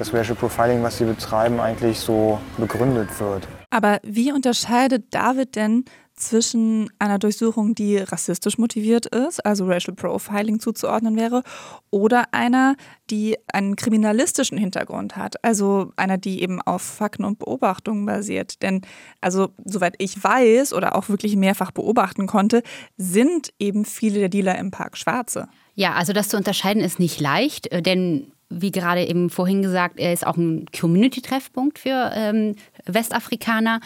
das 0.01 0.13
Racial 0.13 0.35
Profiling, 0.35 0.83
was 0.83 0.99
sie 0.99 1.05
betreiben, 1.05 1.61
eigentlich 1.61 2.01
so 2.01 2.41
begründet 2.59 3.09
wird. 3.21 3.47
Aber 3.71 4.01
wie 4.03 4.33
unterscheidet 4.33 5.15
David 5.15 5.55
denn 5.55 5.85
zwischen 6.17 6.91
einer 6.99 7.19
Durchsuchung, 7.19 7.75
die 7.75 7.99
rassistisch 7.99 8.59
motiviert 8.59 9.07
ist, 9.07 9.45
also 9.45 9.67
Racial 9.67 9.95
Profiling 9.95 10.61
zuzuordnen 10.61 11.17
wäre, 11.17 11.43
oder 11.91 12.33
einer, 12.33 12.77
die 13.11 13.37
einen 13.53 13.77
kriminalistischen 13.77 14.59
Hintergrund 14.59 15.17
hat, 15.17 15.43
also 15.45 15.93
einer, 15.97 16.19
die 16.19 16.43
eben 16.43 16.61
auf 16.63 16.83
Fakten 16.83 17.25
und 17.25 17.39
Beobachtungen 17.39 18.07
basiert. 18.07 18.63
Denn, 18.63 18.81
also 19.21 19.51
soweit 19.65 19.95
ich 19.99 20.23
weiß 20.23 20.73
oder 20.73 20.97
auch 20.97 21.09
wirklich 21.09 21.37
mehrfach 21.37 21.71
beobachten 21.71 22.27
konnte, 22.27 22.63
sind 22.97 23.51
eben 23.59 23.85
viele 23.85 24.19
der 24.21 24.29
Dealer 24.31 24.59
im 24.59 24.71
Park 24.71 24.97
Schwarze. 24.97 25.49
Ja, 25.75 25.93
also 25.93 26.15
das 26.15 26.29
zu 26.29 26.39
unterscheiden 26.39 26.83
ist 26.83 26.99
nicht 26.99 27.21
leicht, 27.21 27.71
äh, 27.71 27.83
denn 27.83 28.33
wie 28.49 28.71
gerade 28.71 29.05
eben 29.05 29.29
vorhin 29.31 29.63
gesagt, 29.63 29.99
er 29.99 30.13
ist 30.13 30.27
auch 30.27 30.37
ein 30.37 30.67
Community-Treffpunkt 30.79 31.79
für 31.79 32.13
ähm, 32.15 32.55
Westafrikaner. 32.85 33.81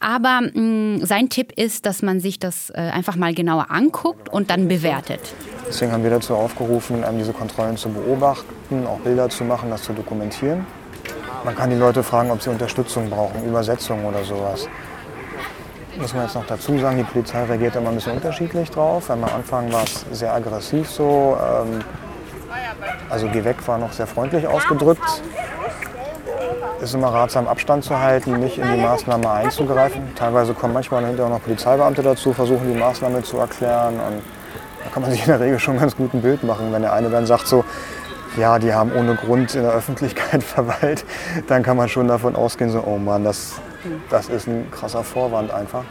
Aber 0.00 0.40
mh, 0.40 0.60
mm, 0.60 1.04
sein 1.04 1.28
Tipp 1.28 1.52
ist, 1.56 1.86
dass 1.86 2.02
man 2.02 2.20
sich 2.20 2.38
das 2.38 2.70
äh, 2.70 2.78
einfach 2.78 3.16
mal 3.16 3.34
genauer 3.34 3.70
anguckt 3.70 4.28
und 4.28 4.50
dann 4.50 4.66
bewertet. 4.66 5.20
Deswegen 5.68 5.92
haben 5.92 6.02
wir 6.02 6.10
dazu 6.10 6.34
aufgerufen, 6.34 7.04
ähm, 7.08 7.18
diese 7.18 7.32
Kontrollen 7.32 7.76
zu 7.76 7.88
beobachten, 7.88 8.86
auch 8.86 8.98
Bilder 9.00 9.28
zu 9.28 9.44
machen, 9.44 9.70
das 9.70 9.84
zu 9.84 9.92
dokumentieren. 9.92 10.66
Man 11.44 11.54
kann 11.54 11.70
die 11.70 11.76
Leute 11.76 12.02
fragen, 12.02 12.30
ob 12.30 12.42
sie 12.42 12.50
Unterstützung 12.50 13.08
brauchen, 13.08 13.44
Übersetzung 13.44 14.04
oder 14.04 14.24
sowas. 14.24 14.68
Muss 15.98 16.14
man 16.14 16.24
jetzt 16.24 16.34
noch 16.34 16.46
dazu 16.46 16.78
sagen, 16.78 16.96
die 16.96 17.04
Polizei 17.04 17.44
reagiert 17.44 17.76
immer 17.76 17.90
ein 17.90 17.96
bisschen 17.96 18.12
unterschiedlich 18.12 18.70
drauf. 18.70 19.10
Am 19.10 19.22
Anfang 19.24 19.70
war 19.72 19.84
es 19.84 20.04
sehr 20.10 20.32
aggressiv 20.32 20.88
so. 20.88 21.36
Ähm, 21.38 21.80
also 23.10 23.28
geh 23.28 23.44
weg 23.44 23.56
war 23.66 23.78
noch 23.78 23.92
sehr 23.92 24.06
freundlich 24.06 24.46
ausgedrückt. 24.46 25.22
Ist 26.80 26.94
immer 26.94 27.08
ratsam, 27.08 27.46
Abstand 27.46 27.84
zu 27.84 27.98
halten, 27.98 28.40
nicht 28.40 28.58
in 28.58 28.72
die 28.72 28.80
Maßnahme 28.80 29.30
einzugreifen. 29.30 30.14
Teilweise 30.16 30.52
kommen 30.52 30.72
manchmal 30.72 31.04
hinterher 31.04 31.26
auch 31.26 31.36
noch 31.36 31.44
Polizeibeamte 31.44 32.02
dazu, 32.02 32.32
versuchen 32.32 32.72
die 32.72 32.78
Maßnahme 32.78 33.22
zu 33.22 33.38
erklären. 33.38 33.94
Und 33.94 34.22
da 34.82 34.90
kann 34.92 35.02
man 35.02 35.12
sich 35.12 35.20
in 35.20 35.26
der 35.28 35.38
Regel 35.38 35.60
schon 35.60 35.78
ganz 35.78 35.94
gut 35.94 36.12
ein 36.12 36.22
Bild 36.22 36.42
machen. 36.42 36.72
Wenn 36.72 36.82
der 36.82 36.92
eine 36.92 37.08
dann 37.08 37.24
sagt 37.24 37.46
so, 37.46 37.64
ja, 38.36 38.58
die 38.58 38.72
haben 38.74 38.92
ohne 38.92 39.14
Grund 39.14 39.54
in 39.54 39.62
der 39.62 39.72
Öffentlichkeit 39.72 40.42
verweilt, 40.42 41.04
dann 41.46 41.62
kann 41.62 41.76
man 41.76 41.88
schon 41.88 42.08
davon 42.08 42.34
ausgehen, 42.34 42.70
so, 42.70 42.82
oh 42.84 42.98
Mann, 42.98 43.22
das, 43.22 43.52
das 44.10 44.28
ist 44.28 44.48
ein 44.48 44.68
krasser 44.72 45.04
Vorwand 45.04 45.52
einfach. 45.52 45.84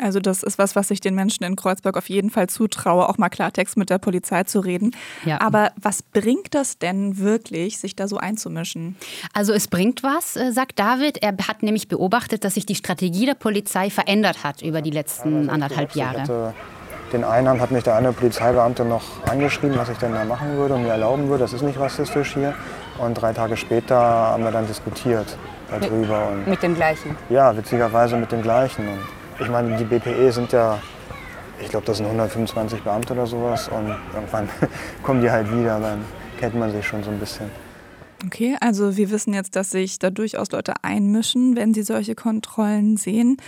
Also 0.00 0.20
das 0.20 0.42
ist 0.42 0.58
was, 0.58 0.76
was 0.76 0.90
ich 0.90 1.00
den 1.00 1.14
Menschen 1.14 1.44
in 1.44 1.56
Kreuzberg 1.56 1.96
auf 1.96 2.08
jeden 2.08 2.30
Fall 2.30 2.48
zutraue, 2.48 3.08
auch 3.08 3.18
mal 3.18 3.28
Klartext 3.28 3.76
mit 3.76 3.90
der 3.90 3.98
Polizei 3.98 4.44
zu 4.44 4.60
reden. 4.60 4.92
Ja. 5.24 5.40
Aber 5.40 5.72
was 5.80 6.02
bringt 6.02 6.54
das 6.54 6.78
denn 6.78 7.18
wirklich, 7.18 7.78
sich 7.78 7.96
da 7.96 8.08
so 8.08 8.16
einzumischen? 8.16 8.96
Also 9.34 9.52
es 9.52 9.68
bringt 9.68 10.02
was, 10.02 10.36
äh, 10.36 10.52
sagt 10.52 10.78
David. 10.78 11.22
Er 11.22 11.34
hat 11.46 11.62
nämlich 11.62 11.88
beobachtet, 11.88 12.44
dass 12.44 12.54
sich 12.54 12.66
die 12.66 12.74
Strategie 12.74 13.26
der 13.26 13.34
Polizei 13.34 13.90
verändert 13.90 14.44
hat 14.44 14.62
über 14.62 14.82
die 14.82 14.90
letzten 14.90 15.46
ja, 15.46 15.52
anderthalb 15.52 15.94
Jahre. 15.94 16.54
Den 17.12 17.24
einen 17.24 17.60
hat 17.60 17.72
mich 17.72 17.82
der 17.82 17.96
eine 17.96 18.12
Polizeibeamte 18.12 18.84
noch 18.84 19.02
angeschrieben, 19.28 19.76
was 19.76 19.88
ich 19.88 19.98
denn 19.98 20.12
da 20.12 20.24
machen 20.24 20.56
würde 20.56 20.74
und 20.74 20.84
mir 20.84 20.90
erlauben 20.90 21.28
würde. 21.28 21.42
Das 21.42 21.52
ist 21.52 21.62
nicht 21.62 21.78
rassistisch 21.78 22.34
hier. 22.34 22.54
Und 22.98 23.14
drei 23.14 23.32
Tage 23.32 23.56
später 23.56 23.96
haben 23.98 24.44
wir 24.44 24.52
dann 24.52 24.66
diskutiert 24.66 25.36
darüber. 25.70 26.30
Mit, 26.30 26.46
mit 26.46 26.62
dem 26.62 26.74
gleichen? 26.74 27.16
Ja, 27.28 27.56
witzigerweise 27.56 28.16
mit 28.16 28.30
dem 28.30 28.42
gleichen. 28.42 28.86
Und 28.86 29.00
ich 29.40 29.48
meine, 29.48 29.76
die 29.76 29.84
BPE 29.84 30.30
sind 30.32 30.52
ja, 30.52 30.78
ich 31.60 31.68
glaube, 31.68 31.86
das 31.86 31.96
sind 31.96 32.06
125 32.06 32.82
Beamte 32.82 33.12
oder 33.14 33.26
sowas. 33.26 33.68
Und 33.68 33.94
irgendwann 34.14 34.48
kommen 35.02 35.22
die 35.22 35.30
halt 35.30 35.50
wieder, 35.50 35.80
dann 35.80 36.04
kennt 36.38 36.54
man 36.54 36.70
sich 36.70 36.86
schon 36.86 37.02
so 37.02 37.10
ein 37.10 37.18
bisschen. 37.18 37.50
Okay, 38.26 38.56
also 38.60 38.98
wir 38.98 39.10
wissen 39.10 39.32
jetzt, 39.32 39.56
dass 39.56 39.70
sich 39.70 39.98
da 39.98 40.10
durchaus 40.10 40.52
Leute 40.52 40.74
einmischen, 40.82 41.56
wenn 41.56 41.72
sie 41.72 41.82
solche 41.82 42.14
Kontrollen 42.14 42.98
sehen. 42.98 43.38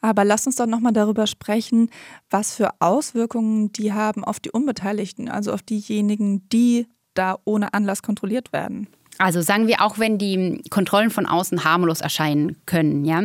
Aber 0.00 0.24
lass 0.24 0.46
uns 0.46 0.54
doch 0.54 0.66
nochmal 0.66 0.92
darüber 0.92 1.26
sprechen, 1.26 1.90
was 2.30 2.54
für 2.54 2.70
Auswirkungen 2.78 3.72
die 3.72 3.92
haben 3.92 4.22
auf 4.22 4.38
die 4.38 4.52
Unbeteiligten, 4.52 5.28
also 5.28 5.52
auf 5.52 5.62
diejenigen, 5.62 6.48
die 6.50 6.86
da 7.14 7.38
ohne 7.44 7.74
Anlass 7.74 8.02
kontrolliert 8.02 8.52
werden. 8.52 8.86
Also 9.20 9.42
sagen 9.42 9.66
wir, 9.66 9.82
auch 9.82 9.98
wenn 9.98 10.16
die 10.16 10.62
Kontrollen 10.70 11.10
von 11.10 11.26
außen 11.26 11.62
harmlos 11.62 12.00
erscheinen 12.00 12.56
können, 12.64 13.04
ja, 13.04 13.22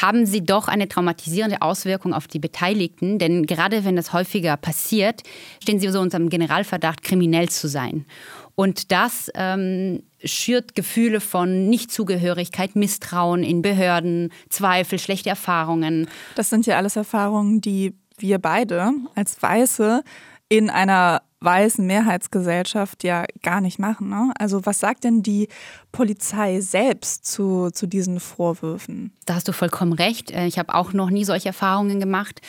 haben 0.00 0.24
sie 0.24 0.42
doch 0.42 0.68
eine 0.68 0.88
traumatisierende 0.88 1.60
Auswirkung 1.60 2.14
auf 2.14 2.26
die 2.26 2.38
Beteiligten. 2.38 3.18
Denn 3.18 3.44
gerade 3.44 3.84
wenn 3.84 3.94
das 3.94 4.14
häufiger 4.14 4.56
passiert, 4.56 5.22
stehen 5.62 5.78
sie 5.78 5.90
so 5.90 6.00
unter 6.00 6.18
dem 6.18 6.30
Generalverdacht, 6.30 7.02
kriminell 7.02 7.50
zu 7.50 7.68
sein. 7.68 8.06
Und 8.54 8.90
das 8.90 9.30
ähm, 9.34 10.02
schürt 10.24 10.74
Gefühle 10.74 11.20
von 11.20 11.68
Nichtzugehörigkeit, 11.68 12.74
Misstrauen 12.74 13.42
in 13.42 13.60
Behörden, 13.60 14.32
Zweifel, 14.48 14.98
schlechte 14.98 15.28
Erfahrungen. 15.28 16.08
Das 16.36 16.48
sind 16.48 16.64
ja 16.64 16.78
alles 16.78 16.96
Erfahrungen, 16.96 17.60
die 17.60 17.94
wir 18.16 18.38
beide 18.38 18.92
als 19.14 19.42
Weiße 19.42 20.02
in 20.48 20.70
einer 20.70 21.22
weißen 21.40 21.86
Mehrheitsgesellschaft 21.86 23.04
ja 23.04 23.24
gar 23.42 23.60
nicht 23.60 23.78
machen. 23.78 24.08
Ne? 24.08 24.32
Also 24.38 24.64
was 24.64 24.80
sagt 24.80 25.04
denn 25.04 25.22
die 25.22 25.48
Polizei 25.92 26.60
selbst 26.60 27.26
zu, 27.26 27.70
zu 27.70 27.86
diesen 27.86 28.18
Vorwürfen? 28.18 29.12
Da 29.26 29.34
hast 29.34 29.46
du 29.48 29.52
vollkommen 29.52 29.92
recht. 29.92 30.30
Äh, 30.30 30.46
ich 30.46 30.58
habe 30.58 30.74
auch 30.74 30.92
noch 30.92 31.10
nie 31.10 31.24
solche 31.24 31.48
Erfahrungen 31.48 32.00
gemacht. 32.00 32.40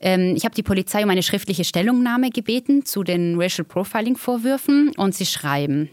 Ähm, 0.00 0.34
ich 0.36 0.44
habe 0.44 0.54
die 0.54 0.62
Polizei 0.62 1.02
um 1.02 1.10
eine 1.10 1.22
schriftliche 1.22 1.64
Stellungnahme 1.64 2.30
gebeten 2.30 2.84
zu 2.84 3.02
den 3.02 3.40
Racial 3.40 3.64
Profiling-Vorwürfen 3.64 4.92
und 4.96 5.14
sie 5.14 5.26
schreiben, 5.26 5.88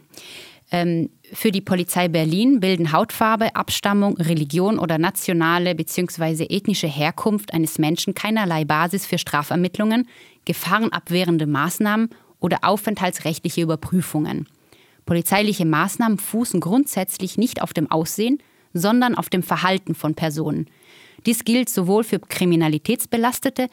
ähm, 0.71 1.09
für 1.33 1.51
die 1.51 1.61
Polizei 1.61 2.07
Berlin 2.07 2.59
bilden 2.59 2.91
Hautfarbe, 2.91 3.55
Abstammung, 3.55 4.17
Religion 4.17 4.79
oder 4.79 4.97
nationale 4.97 5.75
bzw. 5.75 6.45
ethnische 6.49 6.87
Herkunft 6.87 7.53
eines 7.53 7.77
Menschen 7.77 8.13
keinerlei 8.13 8.65
Basis 8.65 9.05
für 9.05 9.17
Strafermittlungen, 9.17 10.07
gefahrenabwehrende 10.45 11.47
Maßnahmen 11.47 12.09
oder 12.39 12.59
aufenthaltsrechtliche 12.63 13.61
Überprüfungen. 13.61 14.47
Polizeiliche 15.05 15.65
Maßnahmen 15.65 16.19
fußen 16.19 16.59
grundsätzlich 16.59 17.37
nicht 17.37 17.61
auf 17.61 17.73
dem 17.73 17.89
Aussehen, 17.89 18.39
sondern 18.73 19.15
auf 19.15 19.29
dem 19.29 19.43
Verhalten 19.43 19.95
von 19.95 20.15
Personen. 20.15 20.69
Dies 21.25 21.43
gilt 21.43 21.69
sowohl 21.69 22.03
für 22.03 22.19
Kriminalitätsbelastete 22.19 23.67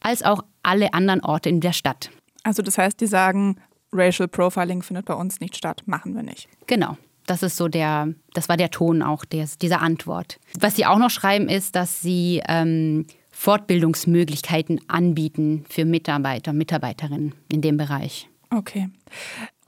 als 0.00 0.22
auch 0.22 0.42
alle 0.62 0.94
anderen 0.94 1.22
Orte 1.22 1.48
in 1.48 1.60
der 1.60 1.72
Stadt. 1.72 2.10
Also 2.42 2.62
das 2.62 2.78
heißt, 2.78 3.00
die 3.00 3.06
sagen, 3.06 3.56
Racial 3.96 4.28
Profiling 4.28 4.82
findet 4.82 5.06
bei 5.06 5.14
uns 5.14 5.40
nicht 5.40 5.56
statt, 5.56 5.82
machen 5.86 6.14
wir 6.14 6.22
nicht. 6.22 6.48
Genau. 6.66 6.96
Das 7.26 7.42
ist 7.42 7.56
so 7.56 7.66
der, 7.68 8.14
das 8.34 8.48
war 8.48 8.56
der 8.56 8.70
Ton 8.70 9.02
auch 9.02 9.24
des, 9.24 9.58
dieser 9.58 9.82
Antwort. 9.82 10.38
Was 10.58 10.76
sie 10.76 10.86
auch 10.86 10.98
noch 10.98 11.10
schreiben, 11.10 11.48
ist, 11.48 11.74
dass 11.74 12.00
sie 12.00 12.40
ähm, 12.46 13.06
Fortbildungsmöglichkeiten 13.32 14.80
anbieten 14.88 15.64
für 15.68 15.84
Mitarbeiter, 15.84 16.52
Mitarbeiterinnen 16.52 17.34
in 17.52 17.60
dem 17.60 17.76
Bereich. 17.76 18.28
Okay. 18.50 18.88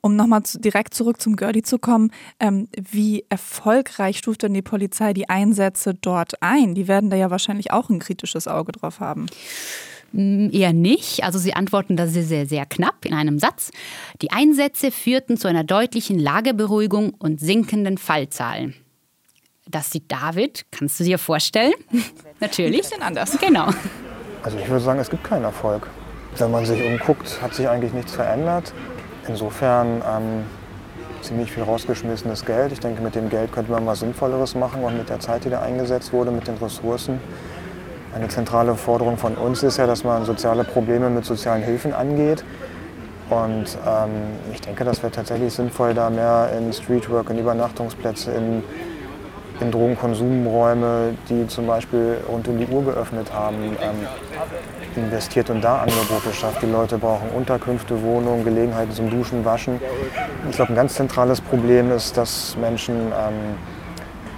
Um 0.01 0.15
nochmal 0.15 0.43
direkt 0.55 0.95
zurück 0.95 1.21
zum 1.21 1.35
Girlie 1.35 1.63
zu 1.63 1.79
kommen, 1.79 2.13
ähm, 2.39 2.69
wie 2.77 3.25
erfolgreich 3.29 4.19
stuft 4.19 4.45
denn 4.45 4.55
die 4.55 4.63
Polizei 4.63 5.13
die 5.13 5.29
Einsätze 5.29 5.93
dort 5.93 6.41
ein? 6.41 6.75
Die 6.75 6.87
werden 6.87 7.11
da 7.11 7.17
ja 7.17 7.31
wahrscheinlich 7.31 7.73
auch 7.73 7.91
ein 7.91 7.99
kritisches 7.99 8.47
Auge 8.47 8.73
drauf 8.73 9.01
haben. 9.01 9.27
Mm, 10.13 10.49
eher 10.51 10.73
nicht. 10.73 11.25
Also 11.25 11.39
sie 11.39 11.55
antworten 11.55 11.97
da 11.97 12.07
sehr, 12.07 12.25
sehr, 12.25 12.47
sehr 12.47 12.67
knapp 12.67 13.05
in 13.05 13.15
einem 13.15 13.39
Satz. 13.39 13.71
Die 14.23 14.31
Einsätze 14.31 14.91
führten 14.91 15.37
zu 15.37 15.49
einer 15.49 15.65
deutlichen 15.65 16.19
Lageberuhigung 16.19 17.15
und 17.19 17.41
sinkenden 17.41 17.99
Fallzahlen. 17.99 18.75
Das 19.69 19.91
sieht 19.91 20.11
David, 20.11 20.65
kannst 20.71 20.99
du 20.99 21.05
dir 21.05 21.19
vorstellen? 21.19 21.75
Natürlich. 22.41 22.77
Ein 22.77 22.83
bisschen 22.83 23.03
anders. 23.03 23.39
Genau. 23.39 23.69
Also 24.43 24.57
ich 24.59 24.69
würde 24.69 24.83
sagen, 24.83 24.99
es 24.99 25.11
gibt 25.11 25.25
keinen 25.25 25.45
Erfolg. 25.45 25.87
Wenn 26.39 26.51
man 26.51 26.65
sich 26.65 26.83
umguckt, 26.83 27.43
hat 27.43 27.55
sich 27.55 27.69
eigentlich 27.69 27.93
nichts 27.93 28.13
verändert. 28.13 28.73
Insofern 29.27 30.03
ähm, 30.09 30.45
ziemlich 31.21 31.53
viel 31.53 31.65
rausgeschmissenes 31.65 32.45
Geld. 32.45 32.73
Ich 32.73 32.81
denke, 32.81 33.03
mit 33.03 33.15
dem 33.15 33.29
Geld 33.29 33.53
könnte 33.53 33.73
man 33.73 33.85
was 33.85 34.01
Sinnvolleres 34.01 34.55
machen 34.55 34.83
und 34.83 34.97
mit 34.97 35.09
der 35.09 35.21
Zeit, 35.21 35.45
die 35.45 35.51
da 35.51 35.61
eingesetzt 35.61 36.13
wurde, 36.13 36.31
mit 36.31 36.47
den 36.47 36.57
Ressourcen. 36.57 37.21
Eine 38.15 38.29
zentrale 38.29 38.75
Forderung 38.75 39.19
von 39.19 39.35
uns 39.35 39.63
ist 39.63 39.77
ja, 39.77 39.87
dass 39.87 40.03
man 40.03 40.25
soziale 40.25 40.65
Probleme 40.65 41.11
mit 41.11 41.25
sozialen 41.25 41.63
Hilfen 41.63 41.93
angeht. 41.93 42.45
Und 43.31 43.77
ähm, 43.87 44.11
ich 44.53 44.61
denke, 44.63 44.85
das 44.85 45.03
wäre 45.03 45.13
tatsächlich 45.13 45.53
sinnvoll, 45.53 45.93
da 45.93 46.09
mehr 46.09 46.51
in 46.57 46.73
Streetwork, 46.73 47.29
in 47.29 47.39
Übernachtungsplätze, 47.39 48.33
in, 48.33 48.63
in 49.61 49.71
Drogenkonsumräume, 49.71 51.15
die 51.29 51.47
zum 51.47 51.67
Beispiel 51.67 52.17
rund 52.27 52.49
um 52.49 52.57
die 52.57 52.67
Uhr 52.67 52.85
geöffnet 52.85 53.31
haben, 53.33 53.77
ähm, 53.83 54.07
investiert 54.97 55.51
und 55.51 55.63
da 55.63 55.81
Angebote 55.81 56.33
schafft. 56.33 56.63
Die 56.63 56.67
Leute 56.67 56.97
brauchen 56.97 57.29
Unterkünfte, 57.37 58.03
Wohnungen, 58.03 58.45
Gelegenheiten 58.45 58.93
zum 58.93 59.11
Duschen, 59.11 59.45
Waschen. 59.45 59.79
Ich 60.49 60.57
glaube, 60.57 60.73
ein 60.73 60.77
ganz 60.77 60.95
zentrales 60.95 61.43
Problem 61.43 61.91
ist, 61.91 62.17
dass 62.17 62.57
Menschen 62.57 62.97
ähm, 62.97 63.57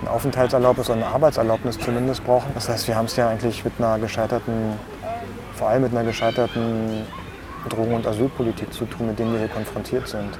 ein 0.03 0.09
Aufenthaltserlaubnis 0.09 0.89
oder 0.89 0.97
eine 0.97 1.07
Arbeitserlaubnis 1.07 1.79
zumindest 1.79 2.25
brauchen. 2.25 2.51
Das 2.55 2.69
heißt, 2.69 2.89
wir 2.89 2.97
haben 2.97 3.07
es 3.07 3.17
ja 3.17 3.29
eigentlich 3.29 3.65
mit 3.65 3.75
einer 3.79 3.99
gescheiterten, 3.99 4.75
vor 5.55 5.69
allem 5.69 5.83
mit 5.83 5.93
einer 5.93 6.05
gescheiterten 6.05 7.05
Drogen- 7.69 7.95
und 7.95 8.07
Asylpolitik 8.07 8.73
zu 8.73 8.87
tun, 8.87 9.09
mit 9.09 9.19
denen 9.19 9.33
wir 9.33 9.41
hier 9.41 9.49
konfrontiert 9.49 10.09
sind. 10.09 10.39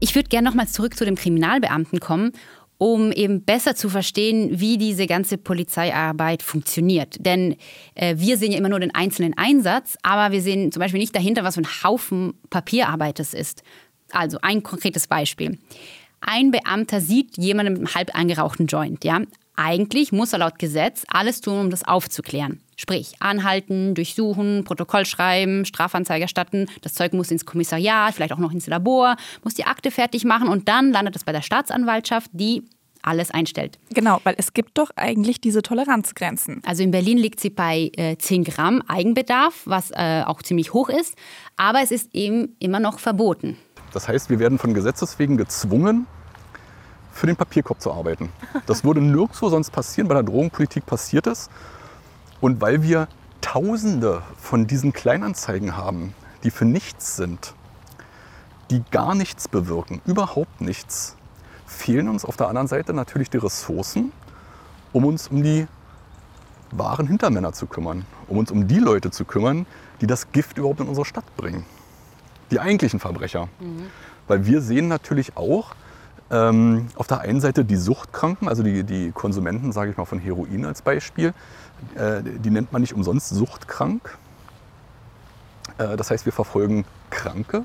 Ich 0.00 0.14
würde 0.14 0.28
gerne 0.28 0.48
nochmal 0.48 0.68
zurück 0.68 0.96
zu 0.96 1.04
dem 1.04 1.16
Kriminalbeamten 1.16 2.00
kommen, 2.00 2.32
um 2.78 3.10
eben 3.10 3.44
besser 3.44 3.74
zu 3.74 3.88
verstehen, 3.88 4.60
wie 4.60 4.78
diese 4.78 5.06
ganze 5.06 5.36
Polizeiarbeit 5.36 6.42
funktioniert. 6.42 7.16
Denn 7.18 7.56
äh, 7.94 8.14
wir 8.16 8.36
sehen 8.36 8.52
ja 8.52 8.58
immer 8.58 8.68
nur 8.68 8.78
den 8.78 8.94
einzelnen 8.94 9.36
Einsatz, 9.36 9.96
aber 10.02 10.32
wir 10.32 10.40
sehen 10.40 10.70
zum 10.70 10.80
Beispiel 10.80 11.00
nicht 11.00 11.14
dahinter, 11.14 11.42
was 11.42 11.56
für 11.56 11.62
ein 11.62 11.82
Haufen 11.82 12.34
Papierarbeit 12.50 13.18
es 13.18 13.34
ist. 13.34 13.62
Also 14.12 14.38
ein 14.42 14.62
konkretes 14.62 15.06
Beispiel. 15.06 15.58
Ein 16.20 16.50
Beamter 16.50 17.00
sieht 17.00 17.36
jemanden 17.36 17.74
mit 17.74 17.82
einem 17.82 17.94
halb 17.94 18.18
angerauchten 18.18 18.66
Joint. 18.66 19.04
Ja? 19.04 19.20
Eigentlich 19.56 20.12
muss 20.12 20.32
er 20.32 20.38
laut 20.38 20.58
Gesetz 20.58 21.04
alles 21.08 21.40
tun, 21.40 21.58
um 21.58 21.70
das 21.70 21.84
aufzuklären. 21.84 22.60
Sprich, 22.76 23.14
anhalten, 23.18 23.94
durchsuchen, 23.94 24.62
Protokoll 24.64 25.04
schreiben, 25.04 25.64
Strafanzeige 25.64 26.22
erstatten, 26.22 26.66
das 26.82 26.94
Zeug 26.94 27.12
muss 27.12 27.32
ins 27.32 27.44
Kommissariat, 27.44 28.14
vielleicht 28.14 28.32
auch 28.32 28.38
noch 28.38 28.52
ins 28.52 28.68
Labor, 28.68 29.16
muss 29.42 29.54
die 29.54 29.64
Akte 29.64 29.90
fertig 29.90 30.24
machen 30.24 30.48
und 30.48 30.68
dann 30.68 30.92
landet 30.92 31.16
es 31.16 31.24
bei 31.24 31.32
der 31.32 31.42
Staatsanwaltschaft, 31.42 32.30
die 32.32 32.62
alles 33.02 33.30
einstellt. 33.32 33.78
Genau, 33.90 34.20
weil 34.24 34.34
es 34.38 34.52
gibt 34.52 34.78
doch 34.78 34.90
eigentlich 34.94 35.40
diese 35.40 35.62
Toleranzgrenzen. 35.62 36.62
Also 36.64 36.82
in 36.82 36.90
Berlin 36.90 37.18
liegt 37.18 37.40
sie 37.40 37.50
bei 37.50 37.90
äh, 37.96 38.16
10 38.16 38.44
Gramm 38.44 38.82
Eigenbedarf, 38.86 39.62
was 39.64 39.90
äh, 39.90 40.22
auch 40.24 40.42
ziemlich 40.42 40.72
hoch 40.72 40.88
ist, 40.88 41.16
aber 41.56 41.82
es 41.82 41.90
ist 41.90 42.14
eben 42.14 42.56
immer 42.60 42.80
noch 42.80 42.98
verboten. 42.98 43.56
Das 43.92 44.08
heißt, 44.08 44.30
wir 44.30 44.38
werden 44.38 44.58
von 44.58 44.74
Gesetzes 44.74 45.18
wegen 45.18 45.36
gezwungen, 45.36 46.06
für 47.12 47.26
den 47.26 47.36
Papierkorb 47.36 47.80
zu 47.80 47.92
arbeiten. 47.92 48.30
Das 48.66 48.84
würde 48.84 49.00
nirgendwo 49.00 49.48
sonst 49.48 49.70
passieren, 49.70 50.08
bei 50.08 50.14
der 50.14 50.22
Drogenpolitik 50.22 50.86
passiert 50.86 51.26
es. 51.26 51.50
Und 52.40 52.60
weil 52.60 52.82
wir 52.82 53.08
Tausende 53.40 54.22
von 54.36 54.66
diesen 54.66 54.92
Kleinanzeigen 54.92 55.76
haben, 55.76 56.12
die 56.44 56.50
für 56.50 56.64
nichts 56.64 57.16
sind, 57.16 57.54
die 58.70 58.82
gar 58.90 59.14
nichts 59.14 59.48
bewirken, 59.48 60.02
überhaupt 60.04 60.60
nichts, 60.60 61.16
fehlen 61.66 62.08
uns 62.08 62.24
auf 62.24 62.36
der 62.36 62.48
anderen 62.48 62.66
Seite 62.68 62.92
natürlich 62.92 63.30
die 63.30 63.38
Ressourcen, 63.38 64.12
um 64.92 65.04
uns 65.04 65.28
um 65.28 65.42
die 65.42 65.66
wahren 66.70 67.06
Hintermänner 67.06 67.52
zu 67.52 67.66
kümmern, 67.66 68.04
um 68.26 68.38
uns 68.38 68.50
um 68.50 68.68
die 68.68 68.80
Leute 68.80 69.10
zu 69.10 69.24
kümmern, 69.24 69.66
die 70.00 70.06
das 70.06 70.30
Gift 70.32 70.58
überhaupt 70.58 70.80
in 70.80 70.88
unsere 70.88 71.06
Stadt 71.06 71.24
bringen. 71.36 71.64
Die 72.50 72.60
eigentlichen 72.60 73.00
Verbrecher. 73.00 73.48
Weil 74.26 74.46
wir 74.46 74.60
sehen 74.60 74.88
natürlich 74.88 75.36
auch 75.36 75.74
ähm, 76.30 76.88
auf 76.96 77.06
der 77.06 77.20
einen 77.20 77.40
Seite 77.40 77.64
die 77.64 77.76
Suchtkranken, 77.76 78.48
also 78.48 78.62
die, 78.62 78.84
die 78.84 79.12
Konsumenten, 79.12 79.72
sage 79.72 79.90
ich 79.90 79.96
mal 79.96 80.04
von 80.04 80.18
Heroin 80.18 80.64
als 80.66 80.82
Beispiel, 80.82 81.32
äh, 81.94 82.22
die 82.22 82.50
nennt 82.50 82.72
man 82.72 82.82
nicht 82.82 82.92
umsonst 82.94 83.30
suchtkrank. 83.30 84.18
Äh, 85.78 85.96
das 85.96 86.10
heißt, 86.10 86.26
wir 86.26 86.32
verfolgen 86.32 86.84
Kranke. 87.10 87.64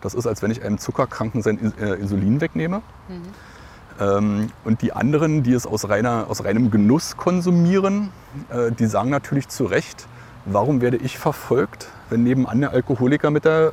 Das 0.00 0.14
ist, 0.14 0.26
als 0.26 0.42
wenn 0.42 0.50
ich 0.50 0.62
einem 0.62 0.78
Zuckerkranken 0.78 1.42
sein 1.42 1.58
In- 1.58 1.78
äh, 1.78 1.94
Insulin 1.94 2.40
wegnehme. 2.40 2.82
Ähm, 4.00 4.50
und 4.64 4.80
die 4.82 4.92
anderen, 4.94 5.42
die 5.42 5.52
es 5.52 5.66
aus, 5.66 5.88
reiner, 5.88 6.26
aus 6.28 6.44
reinem 6.44 6.70
Genuss 6.70 7.16
konsumieren, 7.18 8.08
äh, 8.50 8.72
die 8.72 8.86
sagen 8.86 9.10
natürlich 9.10 9.48
zu 9.48 9.64
Recht, 9.64 10.06
warum 10.44 10.80
werde 10.80 10.96
ich 10.96 11.18
verfolgt, 11.18 11.88
wenn 12.10 12.22
nebenan 12.22 12.60
der 12.60 12.70
Alkoholiker 12.70 13.30
mit 13.30 13.44
der, 13.44 13.72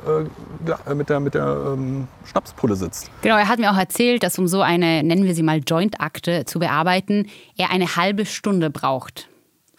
äh, 0.66 0.90
äh, 0.90 0.94
mit 0.94 1.08
der, 1.08 1.20
mit 1.20 1.34
der 1.34 1.74
ähm, 1.74 2.08
Schnapspulle 2.24 2.76
sitzt. 2.76 3.10
Genau, 3.22 3.36
er 3.36 3.48
hat 3.48 3.58
mir 3.58 3.70
auch 3.70 3.76
erzählt, 3.76 4.22
dass 4.22 4.38
um 4.38 4.48
so 4.48 4.62
eine, 4.62 5.02
nennen 5.02 5.24
wir 5.24 5.34
sie 5.34 5.42
mal 5.42 5.60
Joint-Akte 5.66 6.44
zu 6.44 6.58
bearbeiten, 6.58 7.26
er 7.56 7.70
eine 7.70 7.96
halbe 7.96 8.26
Stunde 8.26 8.70
braucht. 8.70 9.28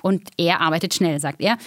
Und 0.01 0.30
er 0.38 0.62
arbeitet 0.62 0.93
schnell, 0.93 1.19
sagt 1.19 1.41
er. 1.41 1.58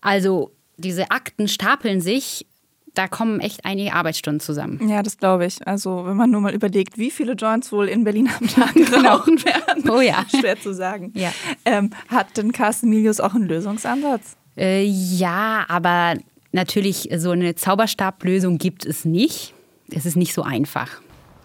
Also 0.00 0.52
diese 0.76 1.10
Akten 1.10 1.46
stapeln 1.46 2.00
sich, 2.00 2.46
da 2.94 3.06
kommen 3.06 3.40
echt 3.40 3.64
einige 3.64 3.92
Arbeitsstunden 3.92 4.40
zusammen. 4.40 4.88
Ja, 4.88 5.02
das 5.02 5.18
glaube 5.18 5.46
ich. 5.46 5.66
Also 5.66 6.04
wenn 6.06 6.16
man 6.16 6.30
nur 6.30 6.40
mal 6.40 6.54
überlegt, 6.54 6.98
wie 6.98 7.10
viele 7.10 7.34
Joints 7.34 7.70
wohl 7.70 7.88
in 7.88 8.04
Berlin 8.04 8.28
am 8.38 8.48
Tag 8.48 8.74
geraucht 8.74 9.44
werden. 9.44 9.88
Oh 9.88 10.00
ja. 10.00 10.24
Schwer 10.40 10.58
zu 10.60 10.74
sagen. 10.74 11.12
Ja. 11.14 11.32
Ähm, 11.64 11.90
hat 12.08 12.36
denn 12.36 12.52
Carsten 12.52 12.88
Milius 12.88 13.20
auch 13.20 13.34
einen 13.34 13.46
Lösungsansatz? 13.46 14.36
Äh, 14.60 14.84
ja, 14.84 15.64
aber 15.68 16.16
natürlich 16.52 17.08
so 17.16 17.30
eine 17.30 17.54
Zauberstablösung 17.54 18.58
gibt 18.58 18.84
es 18.84 19.06
nicht. 19.06 19.54
Es 19.90 20.04
ist 20.04 20.16
nicht 20.16 20.34
so 20.34 20.42
einfach. 20.42 20.88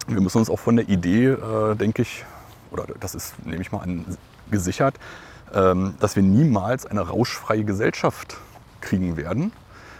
Wir 0.06 0.20
müssen 0.20 0.38
uns 0.38 0.50
auch 0.50 0.58
von 0.58 0.76
der 0.76 0.88
Idee, 0.88 1.28
äh, 1.28 1.74
denke 1.74 2.02
ich, 2.02 2.24
oder 2.70 2.84
das 3.00 3.14
ist, 3.14 3.34
nehme 3.46 3.62
ich 3.62 3.72
mal 3.72 3.80
an, 3.80 4.04
gesichert, 4.50 4.96
ähm, 5.54 5.94
dass 5.98 6.14
wir 6.14 6.22
niemals 6.22 6.84
eine 6.84 7.00
rauschfreie 7.00 7.64
Gesellschaft 7.64 8.36
kriegen 8.82 9.16
werden. 9.16 9.50